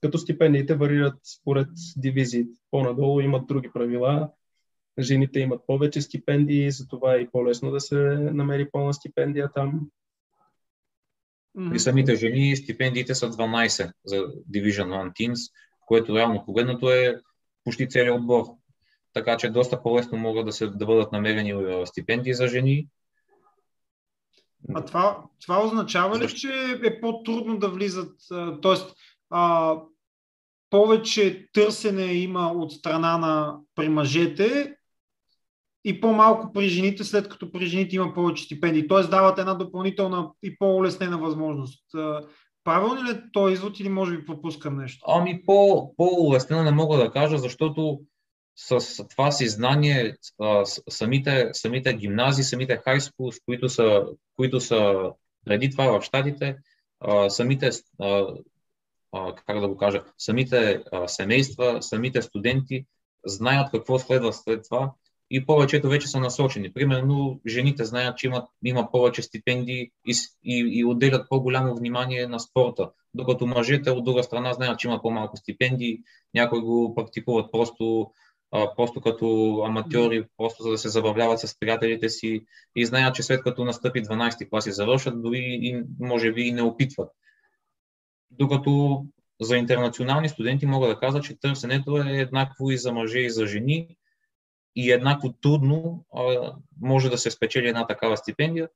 Като 0.02 0.18
стипендиите 0.18 0.76
варират 0.76 1.20
според 1.40 1.68
дивизиите. 1.98 2.60
По-надолу 2.72 3.20
имат 3.22 3.48
други 3.48 3.70
правила. 3.74 4.32
Жените 5.00 5.40
имат 5.40 5.62
повече 5.68 6.02
стипендии, 6.02 6.72
затова 6.72 7.16
е 7.16 7.20
и 7.20 7.28
по-лесно 7.32 7.72
да 7.72 7.80
се 7.80 7.96
намери 8.34 8.70
пълна 8.72 8.94
стипендия 8.94 9.52
там. 9.54 9.90
При 11.70 11.80
самите 11.80 12.16
жени 12.16 12.56
стипендиите 12.56 13.16
са 13.16 13.32
12 13.32 13.92
за 14.06 14.16
Division 14.52 14.86
1 14.86 15.12
Teams, 15.12 15.52
което 15.86 16.16
реално 16.16 16.46
погледнато 16.46 16.92
е 16.92 17.22
почти 17.64 17.90
целият 17.90 18.20
отбор. 18.20 18.46
Така 19.14 19.38
че 19.38 19.50
доста 19.50 19.84
по-лесно 19.84 20.18
могат 20.18 20.46
да, 20.46 20.52
се, 20.52 20.68
да 20.68 20.86
бъдат 20.86 21.12
намерени 21.12 21.54
стипендии 21.86 22.34
за 22.34 22.48
жени 22.48 22.88
а 24.76 24.86
това, 24.86 25.24
това 25.42 25.66
означава 25.66 26.20
ли, 26.20 26.28
че 26.28 26.80
е 26.84 27.02
по-трудно 27.02 27.58
да 27.58 27.70
влизат, 27.70 28.16
т.е. 28.62 28.76
повече 30.70 31.48
търсене 31.54 32.14
има 32.14 32.52
от 32.52 32.72
страна 32.72 33.18
на 33.18 33.58
при 33.76 33.90
мъжете 33.90 34.76
и 35.86 36.02
по-малко 36.02 36.54
при 36.54 36.70
жените, 36.70 37.04
след 37.04 37.30
като 37.30 37.52
при 37.52 37.66
жените 37.66 37.96
има 37.96 38.14
повече 38.14 38.44
стипендии. 38.44 38.88
Т.е. 38.88 39.04
дават 39.04 39.40
една 39.40 39.54
допълнителна 39.54 40.30
и 40.44 40.58
по-улеснена 40.58 41.18
възможност. 41.18 41.84
Правилно 42.64 43.04
ли 43.04 43.10
е 43.10 43.22
този 43.34 43.54
извод 43.54 43.80
или 43.80 43.90
може 43.90 44.18
би 44.18 44.26
пропускам 44.26 44.78
нещо? 44.78 45.06
Ами 45.08 45.42
по, 45.46 45.92
по-улеснена 45.96 46.64
не 46.64 46.72
мога 46.72 46.98
да 46.98 47.12
кажа, 47.12 47.38
защото 47.38 48.02
с 48.62 49.08
това 49.08 49.32
си 49.32 49.48
знание 49.48 50.16
самите, 50.90 51.50
самите 51.54 51.94
гимназии, 51.94 52.44
самите 52.44 52.82
хай 52.84 53.00
с 53.00 53.12
които 53.46 53.70
са, 53.70 54.04
които 54.36 54.60
са 54.60 55.12
преди 55.46 55.70
това 55.70 56.00
в 56.00 56.04
щатите, 56.04 56.58
самите, 57.30 57.70
как 59.46 59.60
да 59.60 59.68
го 59.68 59.78
кажа, 59.78 60.04
самите 60.18 60.84
семейства, 61.08 61.78
самите 61.82 62.22
студенти 62.22 62.86
знаят 63.26 63.72
какво 63.72 64.00
следва 64.00 64.34
след 64.34 64.64
това 64.70 64.92
и 65.32 65.46
повечето 65.46 65.90
вече 65.90 66.08
са 66.08 66.20
насочени. 66.20 66.74
Примерно, 66.74 67.42
жените 67.48 67.86
знаят, 67.86 68.18
че 68.18 68.28
имат, 68.28 68.48
има 68.64 68.92
повече 68.92 69.22
стипендии 69.22 69.92
и, 70.08 70.14
и, 70.44 70.80
и 70.80 70.86
отделят 70.86 71.30
по-голямо 71.30 71.76
внимание 71.76 72.28
на 72.28 72.40
спорта, 72.40 72.90
докато 73.14 73.48
мъжете 73.48 73.92
от 73.92 74.04
друга 74.04 74.24
страна 74.24 74.54
знаят, 74.54 74.80
че 74.80 74.88
има 74.88 75.02
по-малко 75.02 75.38
стипендии, 75.38 76.00
някои 76.34 76.62
го 76.62 76.96
практикуват 76.96 77.52
просто 77.52 78.12
а, 78.52 78.76
просто 78.76 79.02
като 79.02 79.58
аматьори, 79.66 80.26
просто 80.38 80.64
за 80.64 80.70
да 80.70 80.78
се 80.78 80.90
забавляват 80.90 81.40
с 81.40 81.60
приятелите 81.60 82.10
си 82.10 82.46
и 82.76 82.86
знаят, 82.86 83.16
че 83.16 83.24
след 83.24 83.44
като 83.44 83.66
настъпи 83.66 84.04
12-ти 84.04 84.50
клас 84.50 84.66
и 84.66 84.72
завършат, 84.72 85.22
дори 85.22 85.60
и 85.62 85.84
може 86.00 86.32
би 86.32 86.42
и 86.42 86.52
не 86.52 86.62
опитват. 86.62 87.12
Докато 88.32 89.06
за 89.42 89.58
интернационални 89.58 90.30
студенти 90.30 90.66
мога 90.66 90.88
да 90.88 91.00
кажа, 91.00 91.22
че 91.22 91.40
търсенето 91.40 91.98
е 91.98 92.12
еднакво 92.12 92.72
и 92.72 92.78
за 92.78 92.94
мъже 92.94 93.20
и 93.20 93.30
за 93.30 93.48
жени 93.48 93.98
и 94.76 94.92
еднакво 94.92 95.34
трудно 95.34 96.06
а, 96.16 96.54
може 96.82 97.10
да 97.10 97.18
се 97.18 97.32
спечели 97.32 97.68
една 97.68 97.88
такава 97.88 98.18
стипендия, 98.18 98.70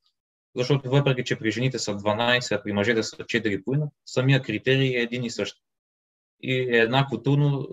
защото 0.56 0.90
въпреки, 0.90 1.24
че 1.24 1.40
при 1.40 1.52
жените 1.52 1.80
са 1.80 1.96
12, 1.96 2.60
а 2.60 2.64
при 2.64 2.74
мъжете 2.74 3.04
са 3.04 3.16
4,5, 3.16 3.90
самия 4.06 4.42
критерий 4.42 4.98
е 4.98 5.02
един 5.02 5.24
и 5.24 5.30
същ. 5.30 5.58
и 6.42 6.54
е 6.54 6.78
еднакво 6.78 7.22
трудно 7.22 7.68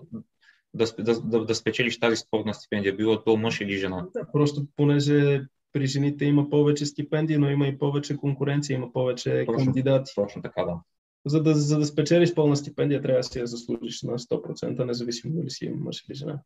да, 0.74 0.86
да, 0.98 1.20
да, 1.20 1.44
да 1.44 1.54
спечелиш 1.54 2.00
тази 2.00 2.16
спортна 2.16 2.54
стипендия, 2.54 2.96
било 2.96 3.24
то 3.24 3.36
мъж 3.36 3.60
или 3.60 3.76
жена. 3.76 4.06
Да, 4.14 4.32
просто 4.32 4.66
понеже 4.76 5.42
при 5.72 5.86
жените 5.86 6.24
има 6.24 6.50
повече 6.50 6.86
стипендии, 6.86 7.38
но 7.38 7.50
има 7.50 7.66
и 7.66 7.78
повече 7.78 8.16
конкуренция, 8.16 8.74
има 8.74 8.92
повече 8.92 9.44
точно, 9.46 9.64
кандидати. 9.64 10.12
Точно 10.14 10.42
така, 10.42 10.64
да. 10.64 10.80
За 11.26 11.42
да, 11.42 11.54
за 11.54 11.78
да 11.78 11.86
спечелиш 11.86 12.34
пълна 12.34 12.56
стипендия, 12.56 13.02
трябва 13.02 13.18
да 13.18 13.22
си 13.22 13.38
я 13.38 13.46
заслужиш 13.46 14.02
на 14.02 14.18
100%, 14.18 14.84
независимо 14.84 15.36
дали 15.36 15.50
си 15.50 15.68
мъж 15.68 16.04
или 16.08 16.14
жена. 16.14 16.38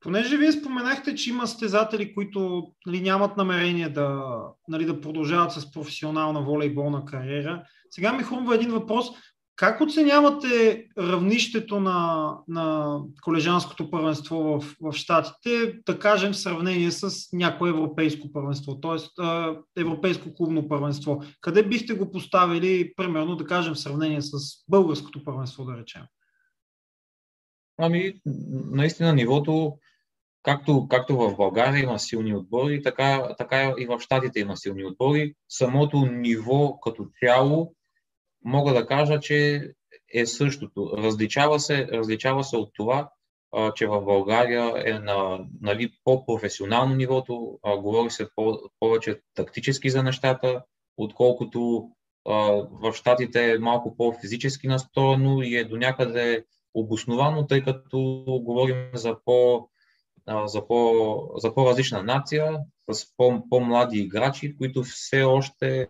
Понеже 0.00 0.36
вие 0.36 0.52
споменахте, 0.52 1.14
че 1.14 1.30
има 1.30 1.46
стезатели, 1.46 2.14
които 2.14 2.66
нали, 2.86 3.00
нямат 3.00 3.36
намерение 3.36 3.88
да, 3.88 4.38
нали, 4.68 4.84
да 4.84 5.00
продължават 5.00 5.52
с 5.52 5.72
професионална 5.72 6.42
волейболна 6.42 7.04
кариера, 7.04 7.64
сега 7.90 8.12
ми 8.12 8.22
хрумва 8.22 8.54
един 8.54 8.70
въпрос. 8.70 9.06
Как 9.56 9.80
оценявате 9.80 10.86
равнището 10.98 11.80
на, 11.80 12.30
на 12.48 12.98
колежанското 13.22 13.90
първенство 13.90 14.36
в, 14.36 14.76
в 14.80 14.92
Штатите, 14.92 15.78
да 15.86 15.98
кажем 15.98 16.32
в 16.32 16.36
сравнение 16.36 16.90
с 16.90 17.32
някое 17.32 17.70
европейско 17.70 18.32
първенство, 18.32 18.80
т.е. 18.80 19.22
европейско 19.80 20.34
клубно 20.34 20.68
първенство? 20.68 21.22
Къде 21.40 21.62
бихте 21.62 21.94
го 21.94 22.10
поставили, 22.10 22.92
примерно, 22.96 23.36
да 23.36 23.44
кажем 23.44 23.74
в 23.74 23.80
сравнение 23.80 24.22
с 24.22 24.38
българското 24.68 25.24
първенство, 25.24 25.64
да 25.64 25.76
речем? 25.76 26.02
Ами, 27.78 28.20
наистина 28.70 29.12
нивото, 29.12 29.78
както, 30.42 30.88
както 30.88 31.16
в 31.16 31.36
България 31.36 31.82
има 31.82 31.98
силни 31.98 32.34
отбори, 32.34 32.82
така, 32.82 33.34
така 33.38 33.74
и 33.78 33.86
в 33.86 34.00
Штатите 34.00 34.40
има 34.40 34.56
силни 34.56 34.84
отбори. 34.84 35.34
Самото 35.48 36.06
ниво 36.06 36.80
като 36.80 37.06
цяло 37.20 37.74
мога 38.44 38.74
да 38.74 38.86
кажа, 38.86 39.20
че 39.20 39.70
е 40.14 40.26
същото. 40.26 40.92
Различава 40.96 41.60
се, 41.60 41.88
различава 41.88 42.44
се 42.44 42.56
от 42.56 42.70
това, 42.74 43.10
а, 43.52 43.72
че 43.74 43.86
в 43.86 44.00
България 44.00 44.72
е 44.86 44.98
на 44.98 45.46
нали, 45.60 45.92
по-професионално 46.04 46.94
нивото, 46.94 47.58
а, 47.62 47.76
говори 47.76 48.10
се 48.10 48.28
по- 48.36 48.60
повече 48.80 49.20
тактически 49.34 49.90
за 49.90 50.02
нещата, 50.02 50.62
отколкото 50.96 51.88
а, 52.28 52.34
в 52.70 52.92
Штатите 52.94 53.52
е 53.52 53.58
малко 53.58 53.96
по-физически 53.96 54.68
настроено 54.68 55.42
и 55.42 55.56
е 55.56 55.64
до 55.64 55.76
някъде 55.76 56.44
обосновано, 56.74 57.46
тъй 57.46 57.62
като 57.62 58.24
говорим 58.44 58.90
за 58.94 59.16
по- 59.24 59.68
за, 60.44 60.66
по, 60.66 60.92
за 61.36 61.54
по-различна 61.54 62.02
нация, 62.02 62.58
с 62.92 63.16
по, 63.16 63.48
по-млади 63.50 63.98
играчи, 63.98 64.56
които 64.56 64.82
все 64.82 65.22
още 65.22 65.88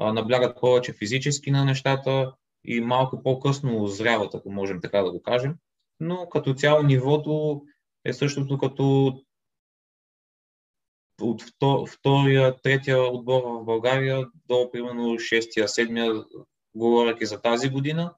наблягат 0.00 0.60
повече 0.60 0.92
физически 0.92 1.50
на 1.50 1.64
нещата 1.64 2.32
и 2.64 2.80
малко 2.80 3.22
по-късно 3.22 3.82
озряват, 3.82 4.34
ако 4.34 4.50
можем 4.50 4.80
така 4.80 5.02
да 5.02 5.10
го 5.10 5.22
кажем. 5.22 5.54
Но 6.00 6.28
като 6.28 6.54
цяло 6.54 6.82
нивото 6.82 7.62
е 8.04 8.12
същото 8.12 8.58
като 8.58 9.14
от 11.20 11.42
втория, 11.88 12.56
третия 12.62 13.02
отбор 13.02 13.42
в 13.44 13.64
България 13.64 14.26
до 14.48 14.70
примерно 14.72 15.18
шестия, 15.18 15.68
седмия, 15.68 16.24
говоряки 16.74 17.26
за 17.26 17.40
тази 17.40 17.68
година, 17.68 18.14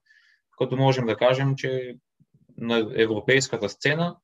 като 0.59 0.77
можем 0.77 1.07
да 1.07 1.17
кажем, 1.17 1.55
че 1.57 1.97
на 2.57 2.79
европейската 2.97 3.69
сцена 3.69 4.17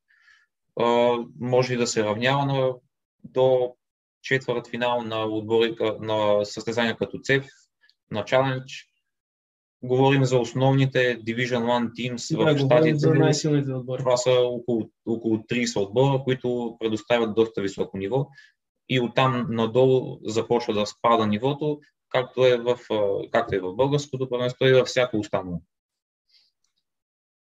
може 1.40 1.76
да 1.76 1.86
се 1.86 2.04
равнява 2.04 2.46
на, 2.46 2.74
до 3.24 3.74
четвърт 4.28 4.68
финал 4.68 5.02
на 5.02 5.24
отбори 5.24 5.76
на 6.00 6.44
състезания 6.44 6.96
като 6.96 7.18
ЦЕФ, 7.22 7.46
на 8.10 8.22
Challenge. 8.22 8.84
Говорим 9.82 10.24
за 10.24 10.38
основните 10.38 11.20
Division 11.24 11.92
1 11.92 11.92
Teams 11.92 12.44
да, 12.44 12.54
в 12.54 12.58
щатите. 12.58 13.98
Това 13.98 14.16
са 14.16 14.30
около, 14.30 14.90
около 15.06 15.36
30 15.36 15.80
отбора, 15.80 16.22
които 16.24 16.76
предоставят 16.80 17.34
доста 17.34 17.62
високо 17.62 17.98
ниво. 17.98 18.28
И 18.88 19.00
оттам 19.00 19.46
надолу 19.50 20.18
започва 20.24 20.74
да 20.74 20.86
спада 20.86 21.26
нивото, 21.26 21.80
както 22.08 22.46
е 22.46 22.56
в, 22.56 22.78
както 23.32 23.54
е 23.54 23.60
в 23.60 23.74
българското 23.74 24.28
първенство 24.28 24.66
и 24.66 24.72
във 24.72 24.86
всяко 24.86 25.18
останало. 25.18 25.62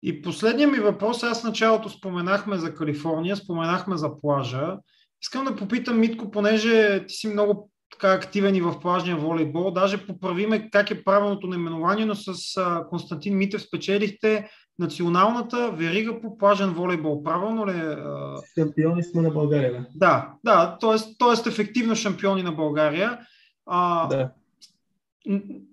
И 0.02 0.22
последният 0.22 0.72
ми 0.72 0.78
въпрос, 0.78 1.22
аз 1.22 1.44
началото 1.44 1.88
споменахме 1.88 2.56
за 2.56 2.74
Калифорния, 2.74 3.36
споменахме 3.36 3.96
за 3.96 4.16
плажа. 4.16 4.76
Искам 5.22 5.44
да 5.44 5.56
попитам, 5.56 6.00
Митко, 6.00 6.30
понеже 6.30 7.06
ти 7.06 7.14
си 7.14 7.28
много 7.28 7.70
така 7.90 8.12
активен 8.12 8.54
и 8.54 8.60
в 8.60 8.80
плажния 8.80 9.16
волейбол, 9.16 9.70
даже 9.70 10.06
поправиме 10.06 10.70
как 10.70 10.90
е 10.90 11.04
правилното 11.04 11.46
наименование, 11.46 12.04
но 12.04 12.14
с 12.14 12.32
Константин 12.90 13.36
Митев 13.36 13.62
спечелихте 13.62 14.50
националната 14.78 15.70
верига 15.70 16.20
по 16.20 16.38
плажен 16.38 16.70
волейбол. 16.70 17.22
Правилно 17.22 17.66
ли? 17.66 17.96
Шампиони 18.58 19.02
сме 19.02 19.22
на 19.22 19.30
България. 19.30 19.86
Да, 19.94 20.32
да, 20.44 20.78
т.е. 20.78 21.48
ефективно 21.48 21.96
шампиони 21.96 22.42
на 22.42 22.52
България. 22.52 23.18
А, 23.66 24.06
да 24.06 24.30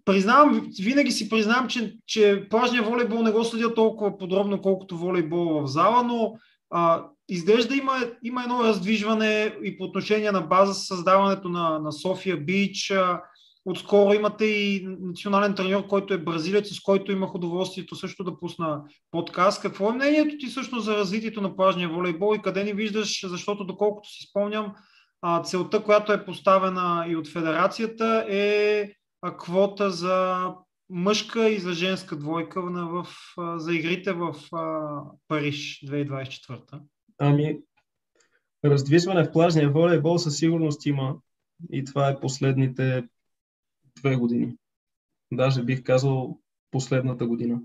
признавам, 0.05 0.71
винаги 0.81 1.12
си 1.12 1.29
признавам, 1.29 1.67
че, 1.67 1.97
че 2.08 2.47
плажния 2.49 2.84
волейбол 2.84 3.21
не 3.21 3.31
го 3.31 3.43
следя 3.43 3.73
толкова 3.73 4.17
подробно, 4.17 4.62
колкото 4.62 4.97
волейбол 4.97 5.62
в 5.62 5.67
зала, 5.67 6.03
но 6.03 6.36
а, 6.69 7.05
изглежда 7.29 7.75
има, 7.75 7.97
има 8.23 8.43
едно 8.43 8.63
раздвижване 8.63 9.55
и 9.63 9.77
по 9.77 9.83
отношение 9.83 10.31
на 10.31 10.41
база 10.41 10.73
създаването 10.73 11.49
на, 11.49 11.79
на 11.79 11.91
София 11.91 12.38
Бич. 12.38 12.93
Отскоро 13.67 14.13
имате 14.13 14.45
и 14.45 14.88
национален 14.99 15.55
треньор, 15.55 15.88
който 15.88 16.13
е 16.13 16.17
бразилец, 16.17 16.73
с 16.73 16.79
който 16.79 17.11
имах 17.11 17.35
удоволствието 17.35 17.95
също 17.95 18.23
да 18.23 18.39
пусна 18.39 18.81
подкаст. 19.11 19.61
Какво 19.61 19.89
е 19.89 19.93
мнението 19.93 20.35
ти 20.39 20.47
също 20.47 20.79
за 20.79 20.97
развитието 20.97 21.41
на 21.41 21.55
плажния 21.55 21.89
волейбол 21.89 22.35
и 22.35 22.41
къде 22.41 22.63
ни 22.63 22.73
виждаш, 22.73 23.27
защото 23.27 23.65
доколкото 23.65 24.09
си 24.09 24.27
спомням, 24.29 24.73
целта, 25.43 25.83
която 25.83 26.11
е 26.11 26.25
поставена 26.25 27.05
и 27.09 27.15
от 27.15 27.27
федерацията 27.27 28.25
е 28.29 28.89
квота 29.38 29.91
за 29.91 30.47
мъжка 30.89 31.49
и 31.49 31.59
за 31.59 31.73
женска 31.73 32.15
двойка 32.15 32.61
в, 32.61 33.07
за 33.57 33.73
игрите 33.73 34.13
в 34.13 34.35
Париж 35.27 35.83
2024? 35.85 36.79
Ами, 37.17 37.60
раздвижване 38.65 39.23
в 39.23 39.32
плажния 39.32 39.71
волейбол 39.71 40.17
със 40.17 40.38
сигурност 40.38 40.86
има 40.86 41.15
и 41.71 41.84
това 41.84 42.10
е 42.10 42.19
последните 42.19 43.04
две 43.99 44.15
години. 44.15 44.56
Даже 45.34 45.63
бих 45.63 45.84
казал 45.84 46.39
последната 46.71 47.28
година. 47.28 47.60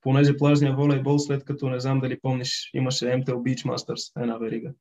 Понеже 0.00 0.36
плажния 0.36 0.76
волейбол, 0.76 1.18
след 1.18 1.44
като 1.44 1.68
не 1.68 1.80
знам 1.80 2.00
дали 2.00 2.20
помниш, 2.20 2.70
имаше 2.74 3.04
MTL 3.04 3.34
Beach 3.34 3.66
Masters, 3.66 4.22
една 4.22 4.38
верига. 4.38 4.72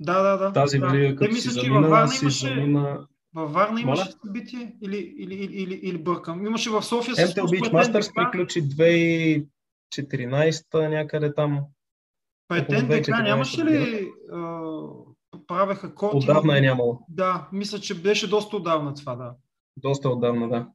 Да, 0.00 0.22
да, 0.22 0.36
да. 0.36 0.52
Тази 0.52 0.78
верига, 0.78 1.16
като 1.16 1.32
мисля, 1.32 1.50
си 1.50 1.60
замина, 1.60 2.08
си 2.08 2.24
имаше... 2.24 2.46
замина 2.46 3.06
във 3.34 3.52
Варна 3.52 3.80
имаше 3.80 4.10
събитие 4.24 4.76
или, 4.82 4.96
или, 4.96 5.34
или, 5.34 5.62
или, 5.62 5.74
или 5.74 5.98
бъркам? 5.98 6.46
Имаше 6.46 6.70
в 6.70 6.82
София 6.82 7.14
MTL 7.14 7.42
Beach 7.42 7.72
Masters 7.72 8.14
приключи 8.14 8.62
2014 8.62 10.88
някъде 10.88 11.34
там. 11.34 11.60
Претен 12.48 12.88
така 12.88 13.22
нямаше 13.22 13.64
ли 13.64 14.10
а, 14.32 14.60
правеха 15.46 15.94
коти? 15.94 16.16
Отдавна 16.16 16.58
е 16.58 16.60
нямало. 16.60 17.00
Да, 17.08 17.48
мисля, 17.52 17.78
че 17.78 18.02
беше 18.02 18.30
доста 18.30 18.56
отдавна 18.56 18.94
това, 18.94 19.16
да. 19.16 19.34
Доста 19.76 20.10
отдавна, 20.10 20.48
да. 20.48 20.68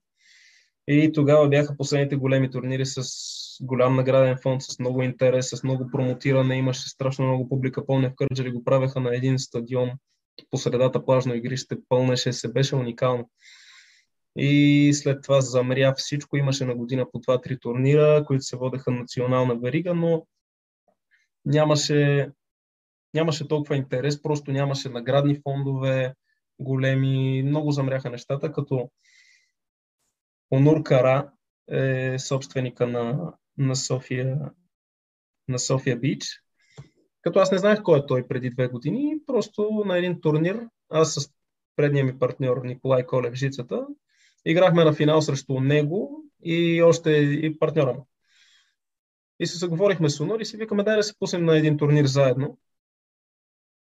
И 0.88 1.12
тогава 1.13 1.49
бяха 1.49 1.77
последните 1.77 2.15
големи 2.15 2.51
турнири 2.51 2.86
с 2.86 3.01
голям 3.62 3.95
награден 3.95 4.38
фонд, 4.43 4.62
с 4.62 4.79
много 4.79 5.03
интерес, 5.03 5.49
с 5.49 5.63
много 5.63 5.89
промотиране. 5.91 6.55
Имаше 6.55 6.89
страшно 6.89 7.25
много 7.25 7.49
публика. 7.49 7.86
Помня 7.86 8.09
в 8.09 8.15
Кърджали 8.15 8.51
го 8.51 8.63
правеха 8.63 8.99
на 8.99 9.15
един 9.15 9.39
стадион 9.39 9.91
по 10.51 10.57
средата 10.57 11.05
плажно 11.05 11.36
игрище 11.36 11.75
пълнеше 11.89 12.33
се, 12.33 12.51
беше 12.51 12.75
уникално. 12.75 13.29
И 14.38 14.91
след 14.93 15.23
това 15.23 15.41
замря 15.41 15.93
всичко. 15.97 16.38
Имаше 16.38 16.65
на 16.65 16.75
година 16.75 17.05
по 17.12 17.19
2-3 17.19 17.62
турнира, 17.62 18.23
които 18.25 18.43
се 18.43 18.57
водеха 18.57 18.91
национална 18.91 19.55
верига, 19.55 19.93
но 19.93 20.25
нямаше, 21.45 22.32
нямаше 23.13 23.47
толкова 23.47 23.75
интерес, 23.75 24.21
просто 24.21 24.51
нямаше 24.51 24.89
наградни 24.89 25.39
фондове 25.43 26.15
големи, 26.60 27.43
много 27.43 27.71
замряха 27.71 28.10
нещата, 28.10 28.51
като 28.51 28.89
Онур 30.51 30.84
Кара 30.84 31.32
е 31.71 32.19
собственика 32.19 32.88
на, 32.88 33.34
на 33.58 33.75
София 33.75 34.51
на 35.47 35.60
София 35.60 35.99
Бич 35.99 36.43
като 37.23 37.39
аз 37.39 37.51
не 37.51 37.58
знаех 37.58 37.84
кой 37.84 37.99
е 37.99 38.06
той 38.06 38.27
преди 38.27 38.49
две 38.49 38.67
години, 38.67 39.15
просто 39.25 39.84
на 39.86 39.97
един 39.97 40.21
турнир, 40.21 40.67
аз 40.89 41.13
с 41.13 41.29
предния 41.75 42.06
ми 42.06 42.19
партньор 42.19 42.65
Николай 42.65 43.06
Колев 43.06 43.34
Жицата, 43.34 43.88
играхме 44.45 44.84
на 44.84 44.93
финал 44.93 45.21
срещу 45.21 45.60
него 45.60 46.23
и 46.43 46.82
още 46.82 47.12
и 47.12 47.60
партньора 47.60 47.93
му. 47.93 48.08
И 49.43 49.47
се 49.47 49.58
заговорихме 49.58 50.10
с 50.10 50.19
Онор 50.19 50.39
и 50.39 50.45
си 50.45 50.58
викаме, 50.58 50.84
дай 50.84 50.95
да 50.95 51.03
се 51.03 51.19
пуснем 51.19 51.45
на 51.45 51.58
един 51.58 51.77
турнир 51.77 52.06
заедно. 52.06 52.58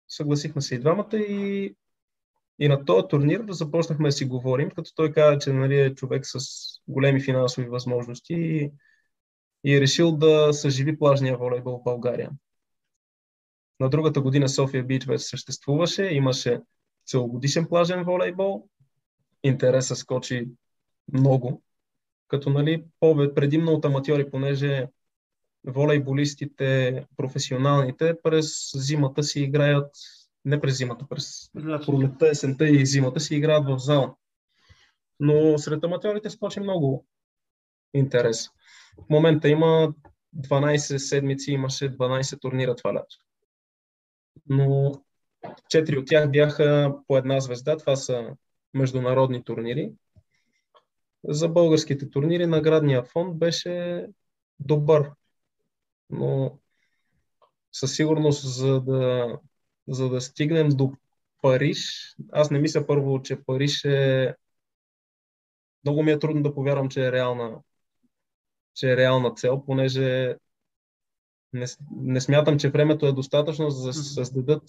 Съгласихме 0.08 0.62
се 0.62 0.74
и 0.74 0.78
двамата 0.78 1.16
и, 1.16 1.74
и 2.58 2.68
на 2.68 2.84
този 2.84 3.08
турнир 3.08 3.44
започнахме 3.48 4.08
да 4.08 4.12
си 4.12 4.24
говорим, 4.24 4.70
като 4.70 4.94
той 4.94 5.12
каза, 5.12 5.38
че 5.38 5.52
нали, 5.52 5.80
е 5.80 5.94
човек 5.94 6.26
с 6.26 6.38
големи 6.88 7.20
финансови 7.20 7.68
възможности 7.68 8.34
и, 8.34 8.72
и 9.64 9.76
е 9.76 9.80
решил 9.80 10.12
да 10.12 10.52
съживи 10.52 10.98
плажния 10.98 11.36
волейбол 11.36 11.78
в 11.78 11.84
България. 11.84 12.30
На 13.80 13.88
другата 13.88 14.20
година 14.20 14.48
София 14.48 14.84
Бич 14.84 15.04
вече 15.06 15.24
съществуваше, 15.24 16.04
имаше 16.04 16.60
целогодишен 17.06 17.66
плажен 17.68 18.04
волейбол, 18.04 18.68
интереса 19.42 19.96
скочи 19.96 20.48
много, 21.12 21.62
като 22.28 22.50
нали, 22.50 22.84
предимно 23.34 23.72
от 23.72 23.84
аматьори, 23.84 24.30
понеже 24.30 24.86
волейболистите, 25.66 27.04
професионалните, 27.16 28.14
през 28.22 28.72
зимата 28.74 29.22
си 29.22 29.40
играят, 29.40 29.90
не 30.44 30.60
през 30.60 30.76
зимата, 30.76 31.06
през 31.08 31.50
пролетта, 31.86 32.28
есента 32.28 32.68
и 32.68 32.86
зимата 32.86 33.20
си 33.20 33.36
играят 33.36 33.66
в 33.66 33.78
зала. 33.78 34.14
Но 35.20 35.58
сред 35.58 35.84
аматьорите 35.84 36.30
скочи 36.30 36.60
много 36.60 37.06
интерес. 37.94 38.48
В 39.06 39.10
момента 39.10 39.48
има 39.48 39.94
12 40.36 40.96
седмици, 40.96 41.52
имаше 41.52 41.96
12 41.96 42.40
турнира 42.40 42.74
това 42.74 42.94
лято. 42.94 43.16
Но 44.48 44.92
4 45.74 45.98
от 45.98 46.06
тях 46.06 46.30
бяха 46.30 46.94
по 47.06 47.16
една 47.16 47.40
звезда, 47.40 47.76
това 47.76 47.96
са 47.96 48.36
международни 48.74 49.44
турнири. 49.44 49.92
За 51.28 51.48
българските 51.48 52.10
турнири 52.10 52.46
наградния 52.46 53.02
фонд 53.02 53.38
беше 53.38 54.06
добър, 54.60 55.10
но 56.10 56.58
със 57.72 57.96
сигурност 57.96 58.56
за 58.56 58.80
да, 58.80 59.38
за 59.88 60.08
да 60.08 60.20
стигнем 60.20 60.68
до 60.68 60.92
Париж, 61.42 62.14
аз 62.32 62.50
не 62.50 62.58
мисля 62.58 62.86
първо, 62.86 63.22
че 63.22 63.44
Париж 63.46 63.84
е 63.84 64.34
много 65.84 66.02
ми 66.02 66.10
е 66.10 66.18
трудно 66.18 66.42
да 66.42 66.54
повярвам, 66.54 66.88
че 66.88 67.06
е 67.06 67.12
реална, 67.12 67.58
че 68.74 68.92
е 68.92 68.96
реална 68.96 69.34
цел, 69.34 69.62
понеже 69.66 70.36
не, 71.52 71.66
не 71.90 72.20
смятам, 72.20 72.58
че 72.58 72.70
времето 72.70 73.06
е 73.06 73.12
достатъчно 73.12 73.70
за 73.70 73.86
да 73.86 73.92
се 73.92 74.14
създадат 74.14 74.62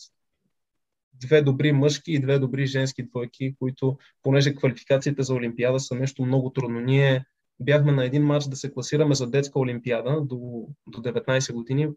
две 1.13 1.41
добри 1.41 1.71
мъжки 1.71 2.11
и 2.11 2.19
две 2.19 2.39
добри 2.39 2.65
женски 2.65 3.03
двойки, 3.03 3.55
които, 3.59 3.97
понеже 4.23 4.55
квалификациите 4.55 5.23
за 5.23 5.33
Олимпиада 5.33 5.79
са 5.79 5.95
нещо 5.95 6.25
много 6.25 6.49
трудно. 6.49 6.79
Ние 6.79 7.25
бяхме 7.59 7.91
на 7.91 8.05
един 8.05 8.23
матч 8.23 8.45
да 8.45 8.55
се 8.55 8.73
класираме 8.73 9.15
за 9.15 9.29
детска 9.29 9.59
Олимпиада 9.59 10.21
до, 10.21 10.67
до 10.87 11.01
19 11.01 11.53
години 11.53 11.89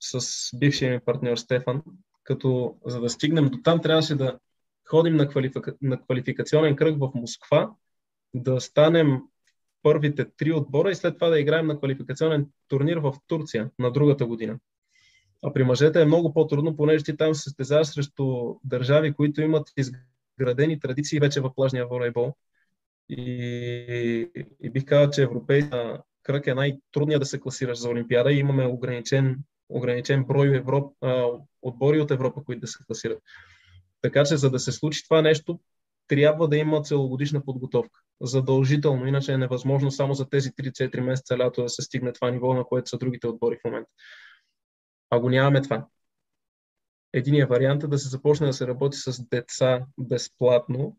с 0.00 0.20
бившия 0.56 0.92
ми 0.92 1.00
партньор 1.00 1.36
Стефан, 1.36 1.82
като 2.24 2.76
за 2.86 3.00
да 3.00 3.10
стигнем 3.10 3.48
до 3.48 3.58
там 3.64 3.82
трябваше 3.82 4.14
да 4.14 4.38
ходим 4.88 5.16
на, 5.16 5.28
квалифика... 5.28 5.74
на 5.82 6.02
квалификационен 6.02 6.76
кръг 6.76 6.98
в 6.98 7.10
Москва, 7.14 7.70
да 8.34 8.60
станем 8.60 9.20
първите 9.82 10.26
три 10.36 10.52
отбора 10.52 10.90
и 10.90 10.94
след 10.94 11.14
това 11.14 11.28
да 11.28 11.40
играем 11.40 11.66
на 11.66 11.78
квалификационен 11.78 12.46
турнир 12.68 12.96
в 12.96 13.14
Турция 13.26 13.70
на 13.78 13.92
другата 13.92 14.26
година. 14.26 14.58
А 15.42 15.52
при 15.52 15.64
мъжете 15.64 16.00
е 16.02 16.04
много 16.04 16.32
по-трудно, 16.32 16.76
понеже 16.76 17.04
ти 17.04 17.16
там 17.16 17.34
се 17.34 17.42
състезаваш 17.42 17.86
срещу 17.86 18.54
държави, 18.64 19.14
които 19.14 19.40
имат 19.40 19.72
изградени 19.76 20.80
традиции 20.80 21.20
вече 21.20 21.40
в 21.40 21.54
плажния 21.54 21.86
волейбол. 21.86 22.34
И, 23.08 24.30
и 24.62 24.70
бих 24.70 24.84
казал, 24.84 25.10
че 25.10 25.22
европейска 25.22 26.02
кръг 26.22 26.46
е 26.46 26.54
най-трудният 26.54 27.22
да 27.22 27.26
се 27.26 27.40
класираш 27.40 27.78
за 27.78 27.88
Олимпиада 27.88 28.32
и 28.32 28.38
имаме 28.38 28.66
ограничен, 28.66 29.38
ограничен 29.68 30.24
брой 30.24 30.56
Европ, 30.56 30.92
а, 31.00 31.26
отбори 31.62 32.00
от 32.00 32.10
Европа, 32.10 32.44
които 32.44 32.60
да 32.60 32.66
се 32.66 32.78
класират. 32.86 33.22
Така 34.00 34.24
че, 34.24 34.36
за 34.36 34.50
да 34.50 34.58
се 34.58 34.72
случи 34.72 35.04
това 35.04 35.22
нещо, 35.22 35.60
трябва 36.08 36.48
да 36.48 36.56
има 36.56 36.82
целогодишна 36.82 37.44
подготовка. 37.44 38.00
Задължително, 38.20 39.06
иначе 39.06 39.32
е 39.32 39.38
невъзможно 39.38 39.90
само 39.90 40.14
за 40.14 40.28
тези 40.28 40.50
3-4 40.50 41.00
месеца 41.00 41.38
лято 41.38 41.62
да 41.62 41.68
се 41.68 41.82
стигне 41.82 42.12
това 42.12 42.30
ниво, 42.30 42.54
на 42.54 42.64
което 42.64 42.90
са 42.90 42.98
другите 42.98 43.26
отбори 43.26 43.56
в 43.56 43.64
момента. 43.64 43.90
А 45.10 45.20
го 45.20 45.30
нямаме 45.30 45.62
това. 45.62 45.86
Единият 47.12 47.50
вариант 47.50 47.82
е 47.82 47.86
да 47.86 47.98
се 47.98 48.08
започне 48.08 48.46
да 48.46 48.52
се 48.52 48.66
работи 48.66 48.96
с 48.96 49.28
деца 49.28 49.86
безплатно 49.98 50.96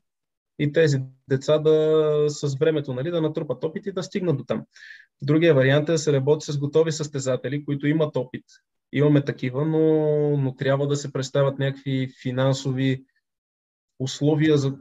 и 0.59 0.71
тези 0.71 0.99
деца 1.29 1.59
да 1.59 2.25
с 2.27 2.55
времето 2.55 2.93
нали, 2.93 3.11
да 3.11 3.21
натрупат 3.21 3.63
опит 3.63 3.85
и 3.85 3.91
да 3.91 4.03
стигнат 4.03 4.37
до 4.37 4.43
там. 4.43 4.65
Другия 5.21 5.53
вариант 5.53 5.89
е 5.89 5.91
да 5.91 5.97
се 5.97 6.13
работи 6.13 6.51
с 6.51 6.57
готови 6.57 6.91
състезатели, 6.91 7.65
които 7.65 7.87
имат 7.87 8.15
опит. 8.15 8.45
Имаме 8.93 9.25
такива, 9.25 9.65
но, 9.65 9.79
но 10.37 10.55
трябва 10.55 10.87
да 10.87 10.95
се 10.95 11.13
представят 11.13 11.59
някакви 11.59 12.09
финансови 12.21 13.03
условия 13.99 14.57
за 14.57 14.77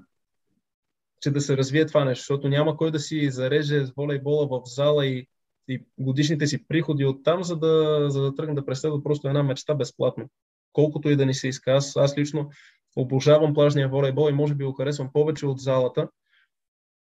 че 1.20 1.30
да 1.30 1.40
се 1.40 1.56
развие 1.56 1.86
това 1.86 2.04
нещо, 2.04 2.22
защото 2.22 2.48
няма 2.48 2.76
кой 2.76 2.90
да 2.90 2.98
си 2.98 3.30
зареже 3.30 3.86
с 3.86 3.92
волейбола 3.96 4.46
в 4.46 4.62
зала 4.64 5.06
и, 5.06 5.26
и 5.68 5.82
годишните 5.98 6.46
си 6.46 6.66
приходи 6.68 7.04
от 7.04 7.24
там, 7.24 7.42
за 7.42 7.56
да, 7.56 8.04
за 8.08 8.22
да 8.22 8.34
тръгне 8.34 8.54
да 8.54 8.66
преследва 8.66 9.02
просто 9.02 9.28
една 9.28 9.42
мечта 9.42 9.74
безплатно. 9.74 10.24
Колкото 10.72 11.10
и 11.10 11.16
да 11.16 11.26
ни 11.26 11.34
се 11.34 11.48
иска. 11.48 11.70
Аз, 11.70 11.96
аз 11.96 12.18
лично 12.18 12.50
обожавам 12.98 13.54
плажния 13.54 13.88
волейбол 13.88 14.30
и 14.30 14.32
може 14.32 14.54
би 14.54 14.64
го 14.64 14.72
харесвам 14.72 15.12
повече 15.12 15.46
от 15.46 15.60
залата, 15.60 16.08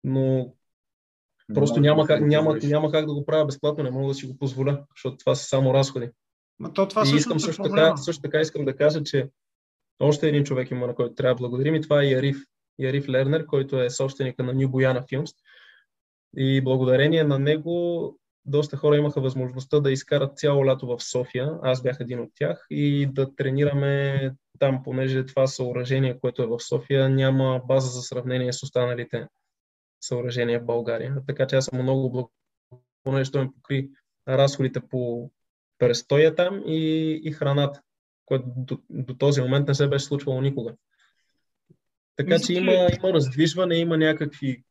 но 0.04 0.54
просто 1.54 1.80
няма 1.80 2.08
как, 2.08 2.22
няма, 2.22 2.58
няма 2.64 2.92
как 2.92 3.06
да 3.06 3.14
го 3.14 3.26
правя 3.26 3.46
безплатно, 3.46 3.84
не 3.84 3.92
мога 3.92 4.08
да 4.08 4.14
си 4.14 4.28
го 4.28 4.38
позволя, 4.38 4.86
защото 4.96 5.18
това 5.18 5.36
са 5.36 5.46
само 5.46 5.74
разходи. 5.74 6.10
Но 6.60 6.74
то 6.74 6.88
това 6.88 7.04
и 7.06 7.16
искам 7.16 7.40
също 7.40 7.64
така, 7.64 7.98
също 7.98 8.22
така 8.22 8.40
искам 8.40 8.66
да 8.66 8.76
кажа, 8.76 9.04
че 9.04 9.30
още 10.00 10.28
един 10.28 10.44
човек 10.44 10.72
има, 10.72 10.88
на 10.88 10.96
който 10.96 11.16
трябва 11.16 11.36
да 11.36 11.40
благодарим 11.40 11.76
и 11.76 11.82
това 11.82 12.04
е 12.04 12.08
Яриф. 12.08 12.38
Яриф 12.80 13.10
Лернер, 13.10 13.46
който 13.46 13.82
е 13.82 13.90
собственика 13.90 14.44
на 14.44 14.56
New 14.56 14.68
Boyana 14.68 15.06
Films. 15.06 15.36
И 16.38 16.62
благодарение 16.64 17.24
на 17.24 17.40
него 17.40 18.20
доста 18.46 18.78
хора 18.78 18.98
имаха 18.98 19.22
възможността 19.22 19.80
да 19.80 19.92
изкарат 19.92 20.38
цяло 20.38 20.66
лято 20.66 20.88
в 20.88 21.04
София. 21.04 21.52
Аз 21.64 21.84
бях 21.84 21.98
един 22.00 22.20
от 22.20 22.30
тях 22.36 22.66
и 22.70 23.08
да 23.12 23.36
тренираме 23.36 24.32
там, 24.60 24.84
понеже 24.84 25.26
това 25.26 25.48
съоръжение, 25.48 26.20
което 26.20 26.44
е 26.44 26.48
в 26.48 26.60
София, 26.60 27.10
няма 27.10 27.62
база 27.68 27.90
за 27.90 28.02
сравнение 28.02 28.54
с 28.54 28.64
останалите 28.64 29.28
съоръжения 30.02 30.60
в 30.60 30.66
България. 30.66 31.16
Така 31.28 31.48
че 31.48 31.56
аз 31.56 31.66
съм 31.66 31.82
много 31.82 32.12
благодарен, 32.12 32.30
понеже 33.04 33.32
той 33.32 33.44
ми 33.44 33.54
покри 33.54 33.90
разходите 34.28 34.80
по 34.80 35.32
престоя 35.78 36.36
там 36.36 36.64
и, 36.66 37.12
и 37.24 37.32
храната, 37.32 37.82
което 38.26 38.46
до, 38.58 38.80
до 38.90 39.14
този 39.14 39.42
момент 39.42 39.68
не 39.68 39.74
се 39.74 39.88
беше 39.88 40.06
случвало 40.06 40.42
никога. 40.42 40.76
Така 42.16 42.40
че 42.40 42.54
има, 42.54 42.72
има 42.74 43.14
раздвижване, 43.14 43.76
има 43.76 43.98
някакви 43.98 44.64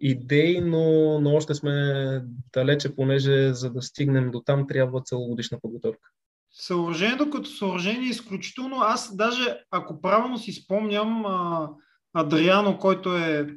идеи, 0.00 0.60
но, 0.60 1.18
но 1.20 1.34
още 1.34 1.54
сме 1.54 1.72
далече, 2.52 2.96
понеже 2.96 3.52
за 3.52 3.70
да 3.70 3.82
стигнем 3.82 4.30
до 4.30 4.40
там 4.40 4.66
трябва 4.66 5.02
целогодишна 5.02 5.58
подготовка. 5.62 6.08
Съоръжението 6.52 7.30
като 7.30 7.50
съоръжение 7.50 8.06
е 8.06 8.10
изключително. 8.10 8.76
Аз 8.80 9.16
даже, 9.16 9.58
ако 9.70 10.00
правилно 10.00 10.38
си 10.38 10.52
спомням, 10.52 11.24
Адриано, 12.12 12.78
който 12.78 13.16
е 13.16 13.48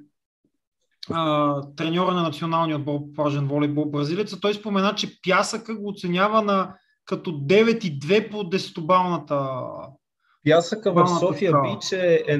а, 1.09 1.61
треньора 1.75 2.13
на 2.13 2.23
националния 2.23 2.77
отбор 2.77 2.99
по 2.99 3.13
плажен 3.13 3.47
волейбол 3.47 3.85
бразилеца, 3.85 4.39
той 4.39 4.53
спомена, 4.53 4.95
че 4.95 5.21
пясъка 5.21 5.75
го 5.75 5.89
оценява 5.89 6.41
на 6.41 6.75
като 7.05 7.31
9,2 7.31 8.31
по 8.31 8.37
10-балната 8.37 9.61
Пясъка 10.43 10.93
в 10.93 11.19
София 11.19 11.53
Бич 11.61 11.91
е, 11.91 12.23
е, 12.27 12.37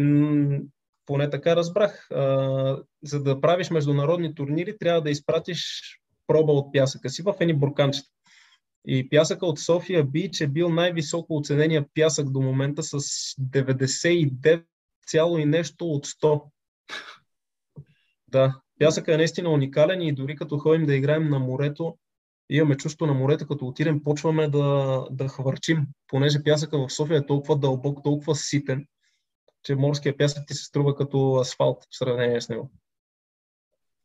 поне 1.11 1.29
така 1.29 1.55
разбрах, 1.55 2.11
а, 2.11 2.83
за 3.03 3.23
да 3.23 3.41
правиш 3.41 3.69
международни 3.69 4.35
турнири, 4.35 4.77
трябва 4.77 5.01
да 5.01 5.09
изпратиш 5.09 5.81
проба 6.27 6.51
от 6.51 6.73
пясъка 6.73 7.09
си 7.09 7.21
в 7.21 7.35
едни 7.39 7.53
бурканчета. 7.53 8.07
И 8.87 9.09
пясъка 9.09 9.45
от 9.45 9.59
София 9.59 10.03
Бич 10.03 10.41
е 10.41 10.47
бил 10.47 10.69
най-високо 10.69 11.35
оценения 11.35 11.85
пясък 11.93 12.31
до 12.31 12.41
момента 12.41 12.83
с 12.83 12.99
99 12.99 14.63
цяло 15.07 15.37
и 15.37 15.45
нещо 15.45 15.85
от 15.85 16.07
100. 16.07 16.43
Да, 18.27 18.59
пясъка 18.79 19.13
е 19.13 19.17
наистина 19.17 19.49
уникален 19.49 20.01
и 20.01 20.13
дори 20.13 20.35
като 20.35 20.57
ходим 20.57 20.85
да 20.85 20.95
играем 20.95 21.29
на 21.29 21.39
морето, 21.39 21.97
имаме 22.49 22.77
чувство 22.77 23.05
на 23.05 23.13
морето, 23.13 23.47
като 23.47 23.67
отидем, 23.67 24.03
почваме 24.03 24.47
да, 24.47 25.07
да 25.11 25.27
хвърчим, 25.27 25.87
понеже 26.07 26.43
пясъка 26.43 26.77
в 26.77 26.93
София 26.93 27.17
е 27.17 27.25
толкова 27.25 27.57
дълбок, 27.57 28.03
толкова 28.03 28.35
ситен, 28.35 28.85
че 29.63 29.75
морския 29.75 30.17
пясък 30.17 30.47
ти 30.47 30.53
се 30.53 30.63
струва 30.63 30.95
като 30.95 31.35
асфалт 31.35 31.83
в 31.83 31.97
сравнение 31.97 32.41
с 32.41 32.49
него. 32.49 32.71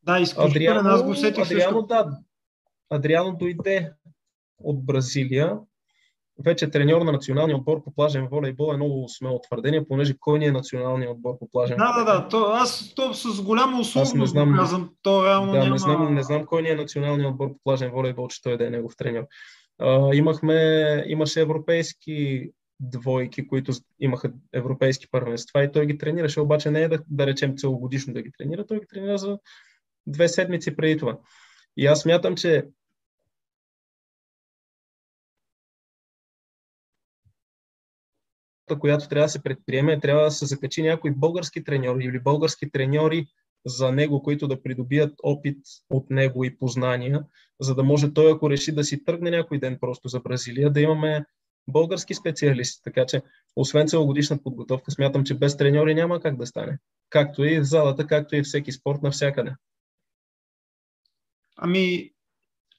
Да, 0.03 0.21
изключително. 0.21 0.81
Адриано, 0.81 0.89
аз 0.89 1.03
го 1.03 1.15
сетих 1.15 1.45
Адриано, 1.45 1.81
също. 1.81 1.87
да. 1.87 2.19
Адриано 2.91 3.37
дойде 3.37 3.93
от 4.59 4.87
Бразилия. 4.87 5.59
Вече 6.45 6.65
е 6.65 6.71
треньор 6.71 7.03
на 7.03 7.13
националния 7.13 7.57
отбор 7.57 7.85
по 7.85 7.95
плажен 7.95 8.29
волейбол 8.29 8.73
е 8.73 8.77
много 8.77 9.09
смело 9.09 9.41
твърдение, 9.41 9.89
понеже 9.89 10.17
кой 10.21 10.39
ни 10.39 10.47
е 10.47 10.53
националният 10.53 11.13
отбор 11.13 11.39
по 11.39 11.49
плажен 11.51 11.77
да? 11.77 11.93
Да, 11.93 12.05
да, 12.05 12.29
то, 12.29 12.45
аз 12.45 12.95
то 12.95 13.15
с 13.15 13.43
голяма 13.43 13.81
условност 13.81 14.15
не 14.15 14.27
знам, 14.27 14.55
казвам. 14.57 14.91
То 15.03 15.27
реално 15.27 15.53
да, 15.53 15.59
няма... 15.59 15.71
не, 15.71 15.79
знам, 15.79 16.15
не 16.15 16.23
знам 16.23 16.47
кой 16.47 16.63
ни 16.63 16.69
е 16.69 16.75
националният 16.75 17.31
отбор 17.31 17.49
по 17.49 17.59
плажен 17.65 17.91
волейбол, 17.91 18.29
че 18.29 18.43
той 18.43 18.57
да 18.57 18.67
е 18.67 18.71
негов 18.71 18.97
треньор. 18.97 19.25
Uh, 19.83 20.15
имахме, 20.15 21.05
имаше 21.07 21.41
европейски 21.41 22.51
двойки, 22.81 23.47
които 23.47 23.73
имаха 24.01 24.33
европейски 24.53 25.11
първенства 25.11 25.65
и 25.65 25.73
той 25.73 25.87
ги 25.87 25.99
тренираше, 25.99 26.41
обаче 26.41 26.71
не 26.71 26.83
е 26.83 26.89
да, 26.89 26.99
да 27.11 27.27
речем 27.27 27.57
целогодишно 27.57 28.15
да 28.15 28.23
ги 28.23 28.33
тренира, 28.39 28.67
той 28.67 28.81
ги 28.81 28.87
тренира 28.87 29.19
за 29.19 29.39
две 30.07 30.29
седмици 30.29 30.77
преди 30.77 30.99
това. 30.99 31.19
И 31.77 31.87
аз 31.87 32.05
мятам, 32.05 32.37
че 32.37 32.67
която 38.75 39.09
трябва 39.09 39.25
да 39.25 39.31
се 39.31 39.43
предприеме, 39.43 40.01
трябва 40.01 40.25
да 40.25 40.31
се 40.31 40.47
закачи 40.47 40.83
някой 40.83 41.11
български 41.11 41.65
треньор 41.65 41.97
или 42.01 42.21
български 42.21 42.71
треньори 42.71 43.27
за 43.67 43.93
него, 43.93 44.23
които 44.23 44.49
да 44.49 44.63
придобият 44.63 45.15
опит 45.23 45.59
от 45.91 46.11
него 46.11 46.45
и 46.45 46.59
познания, 46.59 47.25
за 47.61 47.75
да 47.75 47.83
може 47.85 48.15
той, 48.15 48.33
ако 48.33 48.51
реши 48.51 48.73
да 48.73 48.85
си 48.85 49.05
тръгне 49.05 49.31
някой 49.31 49.59
ден 49.59 49.79
просто 49.81 50.09
за 50.09 50.21
Бразилия, 50.21 50.71
да 50.71 50.81
имаме 50.81 51.25
български 51.69 52.15
специалисти. 52.15 52.83
Така 52.83 53.07
че, 53.07 53.23
освен 53.57 53.89
целогодишна 53.89 54.43
подготовка, 54.43 54.91
смятам, 54.91 55.25
че 55.25 55.35
без 55.35 55.57
треньори 55.57 55.95
няма 55.95 56.21
как 56.21 56.37
да 56.37 56.47
стане. 56.47 56.79
Както 57.11 57.45
и 57.45 57.61
в 57.61 57.65
залата, 57.65 58.07
както 58.07 58.37
и 58.37 58.43
всеки 58.43 58.73
спорт 58.73 59.03
навсякъде. 59.03 59.55
Ами, 61.57 62.13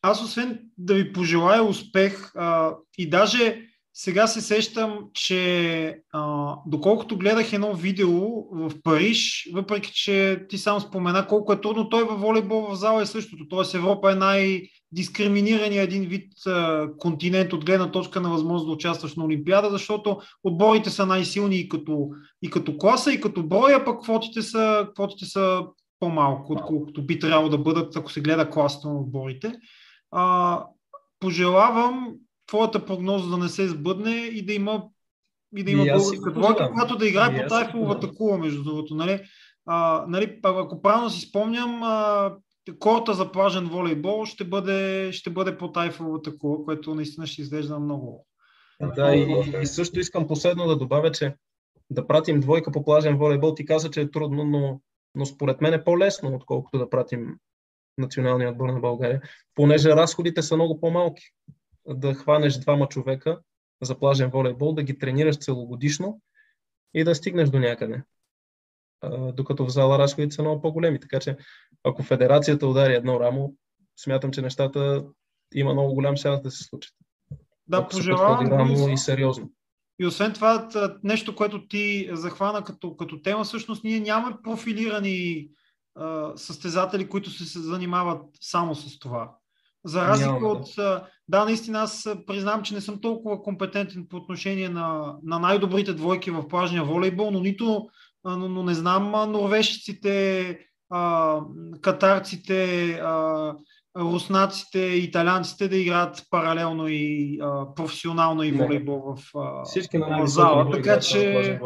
аз 0.02 0.24
освен 0.24 0.70
да 0.78 0.96
ви 0.96 1.14
пожелая 1.14 1.64
успех 1.64 2.36
а, 2.36 2.76
и 2.98 3.10
даже 3.10 3.66
сега 4.00 4.28
се 4.28 4.41
сещам, 4.41 5.00
че 5.14 6.02
а, 6.14 6.54
доколкото 6.66 7.18
гледах 7.18 7.54
едно 7.54 7.74
видео 7.74 8.12
в 8.52 8.72
Париж, 8.84 9.50
въпреки 9.54 9.91
че 9.93 10.45
ти 10.50 10.58
сам 10.58 10.80
спомена 10.80 11.28
колко 11.28 11.54
е 11.54 11.62
трудно, 11.62 11.89
той 11.89 12.04
във 12.04 12.22
волейбол 12.22 12.62
в 12.62 12.76
зала 12.76 13.02
е 13.02 13.06
същото. 13.06 13.48
Тоест 13.48 13.74
Европа 13.74 14.12
е 14.12 14.16
най-дискриминирания 14.16 15.84
един 15.84 16.04
вид 16.06 16.34
а, 16.48 16.88
континент 16.98 17.54
от 17.54 17.66
гледна 17.66 17.91
точка 17.91 18.22
на 18.22 18.30
възможност 18.30 18.66
да 18.66 18.72
участваш 18.72 19.16
на 19.16 19.26
Олимпиада, 19.26 19.70
защото 19.70 20.18
отборите 20.43 20.89
са 20.89 21.06
най-силни 21.06 21.56
и 21.56 21.70
като, 21.70 22.10
и 22.41 22.50
като 22.50 22.78
класа, 22.78 23.14
и 23.14 23.22
като 23.22 23.43
броя, 23.43 23.86
пък 23.86 24.02
квотите 24.02 24.41
са, 24.41 24.88
квотите 24.95 25.26
са 25.26 25.62
по-малко, 26.00 26.54
отколкото 26.54 27.06
би 27.06 27.20
трябвало 27.20 27.50
да 27.50 27.58
бъдат, 27.58 27.95
ако 27.95 28.12
се 28.12 28.22
гледа 28.22 28.50
класата 28.50 28.88
на 28.88 29.00
отборите. 29.00 29.54
А, 30.12 30.64
пожелавам 31.20 32.14
твоята 32.48 32.86
прогноза 32.86 33.30
да 33.30 33.38
не 33.38 33.50
се 33.50 33.68
сбъдне 33.68 34.16
и 34.16 34.45
да 34.45 34.54
има 34.54 34.84
и 35.56 35.64
да 35.64 35.72
има 35.72 35.84
и 35.84 35.91
българска 35.91 36.32
двойка, 36.32 36.72
която 36.74 36.95
да 36.95 37.08
играе 37.08 37.41
по 37.41 37.48
тайфовата 37.48 38.14
кула, 38.14 38.38
между 38.38 38.64
другото. 38.64 38.95
Нали? 38.95 39.22
А, 39.66 40.06
нали, 40.08 40.39
ако 40.43 40.82
правилно 40.82 41.10
си 41.10 41.28
спомням, 41.30 41.84
а, 41.84 42.36
корта 42.80 43.14
за 43.14 43.32
плажен 43.32 43.66
волейбол 43.66 44.26
ще 44.26 44.43
бъде, 44.43 45.10
ще 45.12 45.30
бъде 45.30 45.58
по 45.58 45.72
тайфовата 45.72 46.38
кула, 46.38 46.66
което 46.66 46.95
наистина 46.95 47.28
ще 47.28 47.41
изглежда 47.41 47.80
много. 47.80 48.28
Да, 48.95 49.16
и, 49.16 49.43
и 49.62 49.66
също 49.66 50.00
искам 50.00 50.28
последно 50.28 50.68
да 50.68 50.78
добавя, 50.78 51.12
че 51.12 51.36
да 51.89 52.08
пратим 52.08 52.39
двойка 52.39 52.72
по 52.72 52.84
плажен 52.84 53.18
волейбол, 53.18 53.54
ти 53.54 53.66
каза, 53.66 53.91
че 53.91 54.02
е 54.02 54.12
трудно, 54.12 54.43
но, 54.43 54.82
но 55.16 55.26
според 55.26 55.62
мен 55.62 55.74
е 55.74 55.84
по-лесно, 55.84 56.36
отколкото 56.36 56.78
да 56.78 56.89
пратим 56.89 57.36
националния 57.98 58.50
отбор 58.50 58.70
на 58.70 58.80
България, 58.80 59.22
понеже 59.56 59.89
разходите 59.89 60.41
са 60.41 60.56
много 60.56 60.80
по-малки 60.80 61.24
да 61.88 62.14
хванеш 62.14 62.58
двама 62.58 62.88
човека 62.88 63.40
за 63.82 64.00
плажен 64.00 64.30
волейбол, 64.30 64.74
да 64.74 64.84
ги 64.84 64.98
тренираш 64.98 65.38
целогодишно 65.38 66.22
и 66.94 67.04
да 67.04 67.16
стигнеш 67.16 67.50
до 67.50 67.60
някъде. 67.60 68.04
А, 69.02 69.32
докато 69.32 69.66
в 69.66 69.70
зала 69.70 70.00
разходите 70.00 70.36
са 70.36 70.42
много 70.42 70.62
по-големи. 70.62 71.00
Така 71.00 71.20
че 71.20 71.38
ако 71.84 72.04
федерацията 72.04 72.68
удари 72.68 72.94
едно 72.94 73.20
рамо, 73.20 73.54
смятам, 74.00 74.32
че 74.32 74.42
нещата 74.42 75.06
има 75.54 75.74
много 75.74 75.94
голям 75.94 76.18
шанс 76.18 76.42
да 76.42 76.52
се 76.52 76.64
случат. 76.64 76.94
Да, 77.68 77.78
ако 77.78 77.90
пожелавам. 77.90 78.48
Рамо 78.48 78.90
и 78.90 78.98
сериозно. 78.98 79.52
И 80.00 80.06
освен 80.06 80.34
това, 80.34 80.70
нещо, 81.04 81.36
което 81.36 81.68
ти 81.68 82.10
захвана 82.12 82.64
като, 82.64 82.98
като 82.98 83.22
тема, 83.22 83.44
всъщност 83.44 83.84
ние 83.84 84.00
нямаме 84.00 84.36
профилирани 84.44 85.50
състезатели, 86.36 87.10
които 87.10 87.30
се 87.30 87.60
занимават 87.60 88.26
само 88.42 88.76
с 88.76 89.00
това. 89.00 89.37
За 89.88 90.08
разлика 90.08 90.32
Няма, 90.32 90.48
от... 90.48 90.66
Да, 91.28 91.46
наистина 91.46 91.80
аз 91.80 92.10
признавам, 92.28 92.64
че 92.64 92.74
не 92.74 92.82
съм 92.82 93.02
толкова 93.02 93.42
компетентен 93.42 94.08
по 94.10 94.18
отношение 94.18 94.70
на, 94.70 95.16
на 95.24 95.40
най-добрите 95.40 95.94
двойки 95.94 96.32
в 96.32 96.48
плажния 96.48 96.84
волейбол, 96.84 97.32
но 97.32 97.40
нито 97.40 97.90
но, 98.36 98.50
но 98.50 98.64
не 98.64 98.74
знам 98.74 99.32
норвежците, 99.32 100.60
а, 100.90 101.40
катарците, 101.82 102.92
а, 102.92 103.56
руснаците, 103.98 104.80
италянците 104.80 105.68
да 105.68 105.78
играят 105.78 106.24
паралелно 106.30 106.88
и 106.88 107.40
а, 107.42 107.74
професионално 107.76 108.44
и 108.44 108.52
волейбол 108.52 109.16
в, 109.16 109.38
а, 109.40 109.64
Всички 109.64 109.98
в 109.98 110.28
зала. 110.28 110.72
Така 110.72 111.00
че, 111.00 111.60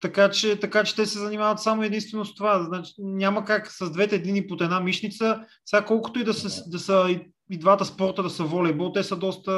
така 0.00 0.30
че, 0.30 0.60
така 0.60 0.84
че 0.84 0.96
те 0.96 1.06
се 1.06 1.18
занимават 1.18 1.60
само 1.60 1.82
единствено 1.82 2.24
с 2.24 2.34
това. 2.34 2.62
Значи, 2.62 2.92
няма 2.98 3.44
как 3.44 3.70
с 3.70 3.90
двете 3.90 4.18
дни 4.18 4.46
под 4.46 4.60
една 4.60 4.80
мишница, 4.80 5.40
сега 5.66 5.84
колкото 5.84 6.20
и 6.20 6.24
да 6.24 6.34
са, 6.34 6.70
да 6.70 6.78
са 6.78 7.20
и 7.52 7.58
двата 7.58 7.84
спорта 7.84 8.22
да 8.22 8.30
са 8.30 8.44
волейбол, 8.44 8.92
те 8.92 9.02
са 9.02 9.16
доста, 9.16 9.52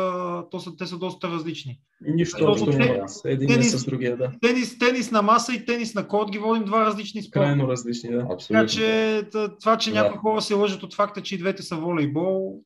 то 0.50 0.60
са, 0.60 0.76
те 0.76 0.86
са 0.86 0.98
доста 0.98 1.28
различни. 1.28 1.78
Нищо 2.00 2.44
общо 2.44 2.70
няма. 2.70 3.06
Един 3.24 3.48
тенис, 3.48 3.72
с 3.72 3.84
другия, 3.84 4.16
да. 4.16 4.30
Тенис, 4.40 4.78
тенис 4.78 5.10
на 5.10 5.22
маса 5.22 5.54
и 5.54 5.64
тенис 5.64 5.94
на 5.94 6.08
корт 6.08 6.30
ги 6.30 6.38
водим 6.38 6.64
два 6.64 6.84
различни 6.86 7.22
спорта. 7.22 7.46
Крайно 7.46 7.68
различни, 7.68 8.10
да. 8.10 8.26
Абсолютно. 8.30 8.46
Така 8.48 8.66
че 8.66 9.22
това, 9.60 9.78
че 9.78 9.92
да. 9.92 10.02
някои 10.02 10.18
хора 10.18 10.42
се 10.42 10.54
лъжат 10.54 10.82
от 10.82 10.94
факта, 10.94 11.22
че 11.22 11.34
и 11.34 11.38
двете 11.38 11.62
са 11.62 11.76
волейбол, 11.76 12.60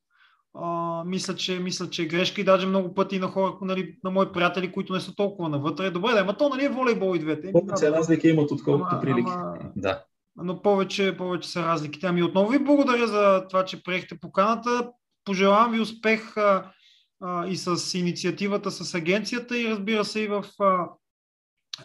а, 0.55 1.05
мисля, 1.05 1.35
че, 1.35 1.59
мисля, 1.59 1.91
че 1.91 2.03
е 2.03 2.07
грешка 2.07 2.41
и 2.41 2.45
даже 2.45 2.67
много 2.67 2.95
пъти 2.95 3.19
на 3.19 3.27
хора, 3.27 3.53
нали, 3.63 3.95
на 4.05 4.11
мои 4.11 4.33
приятели, 4.33 4.73
които 4.73 4.93
не 4.93 5.01
са 5.01 5.15
толкова 5.15 5.49
навътре. 5.49 5.91
Добре, 5.91 6.13
да, 6.13 6.21
ама 6.21 6.37
то 6.37 6.49
нали 6.49 6.65
е 6.65 6.69
волейбол 6.69 7.17
и 7.17 7.19
двете. 7.19 7.53
Повече 7.53 7.91
разлики 7.91 8.29
имат, 8.29 8.51
отколкото 8.51 9.01
прилики. 9.01 9.31
Ама, 9.31 9.59
да. 9.77 10.05
Но 10.43 10.63
повече, 10.63 11.17
повече 11.17 11.49
са 11.49 11.63
разликите. 11.63 12.07
Ами 12.07 12.23
отново 12.23 12.51
ви 12.51 12.59
благодаря 12.59 13.07
за 13.07 13.47
това, 13.49 13.65
че 13.65 13.83
приехте 13.83 14.19
поканата. 14.21 14.91
Пожелавам 15.29 15.73
ви 15.73 15.81
успех 15.81 16.37
а, 16.37 16.73
а, 17.21 17.47
и 17.47 17.57
с 17.57 17.99
инициативата 17.99 18.71
с 18.71 18.95
агенцията 18.95 19.59
и 19.59 19.69
разбира 19.69 20.05
се 20.05 20.21
и 20.21 20.27
в, 20.27 20.45
а, 20.61 20.89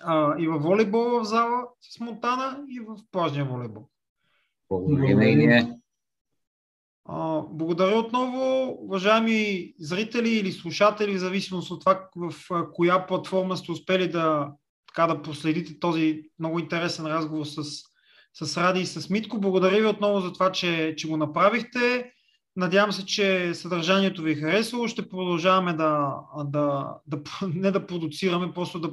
а, 0.01 0.35
и 0.39 0.47
в 0.47 0.57
волейбол 0.57 1.19
в 1.19 1.23
зала 1.23 1.63
с 1.81 1.99
Монтана 1.99 2.59
и 2.69 2.79
в 2.79 2.97
плажния 3.11 3.45
волейбол. 3.45 3.89
Благодаря. 4.69 5.75
Благодаря 7.49 7.99
отново, 7.99 8.67
уважаеми 8.85 9.73
зрители 9.79 10.29
или 10.29 10.51
слушатели, 10.51 11.15
в 11.15 11.19
зависимост 11.19 11.71
от 11.71 11.79
това 11.79 12.09
в 12.15 12.33
коя 12.73 13.07
платформа 13.07 13.57
сте 13.57 13.71
успели 13.71 14.09
да, 14.09 14.51
така, 14.87 15.07
да 15.07 15.21
последите 15.21 15.79
този 15.79 16.21
много 16.39 16.59
интересен 16.59 17.05
разговор 17.05 17.45
с, 17.45 17.63
с 18.33 18.57
Ради 18.57 18.79
и 18.79 18.85
с 18.85 19.09
Митко. 19.09 19.39
Благодаря 19.39 19.81
ви 19.81 19.85
отново 19.85 20.19
за 20.19 20.33
това, 20.33 20.51
че, 20.51 20.93
че 20.97 21.07
го 21.07 21.17
направихте. 21.17 22.13
Надявам 22.55 22.91
се, 22.91 23.05
че 23.05 23.53
съдържанието 23.53 24.21
ви 24.21 24.31
е 24.31 24.35
харесало. 24.35 24.87
Ще 24.87 25.09
продължаваме 25.09 25.73
да, 25.73 26.15
да, 26.45 26.95
да 27.07 27.21
не 27.53 27.71
да 27.71 27.85
продуцираме, 27.87 28.53
просто 28.53 28.79
да, 28.79 28.91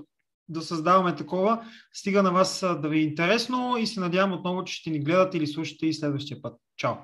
да 0.49 0.63
създаваме 0.63 1.17
такова. 1.17 1.65
Стига 1.93 2.23
на 2.23 2.31
вас 2.31 2.61
да 2.61 2.89
ви 2.89 2.99
е 2.99 3.03
интересно 3.03 3.77
и 3.79 3.87
се 3.87 4.01
надявам 4.01 4.33
отново, 4.33 4.65
че 4.65 4.75
ще 4.75 4.91
ни 4.91 5.01
гледате 5.01 5.39
или 5.39 5.47
слушате 5.47 5.87
и 5.87 5.95
следващия 5.95 6.43
път. 6.43 6.61
Чао! 6.77 6.95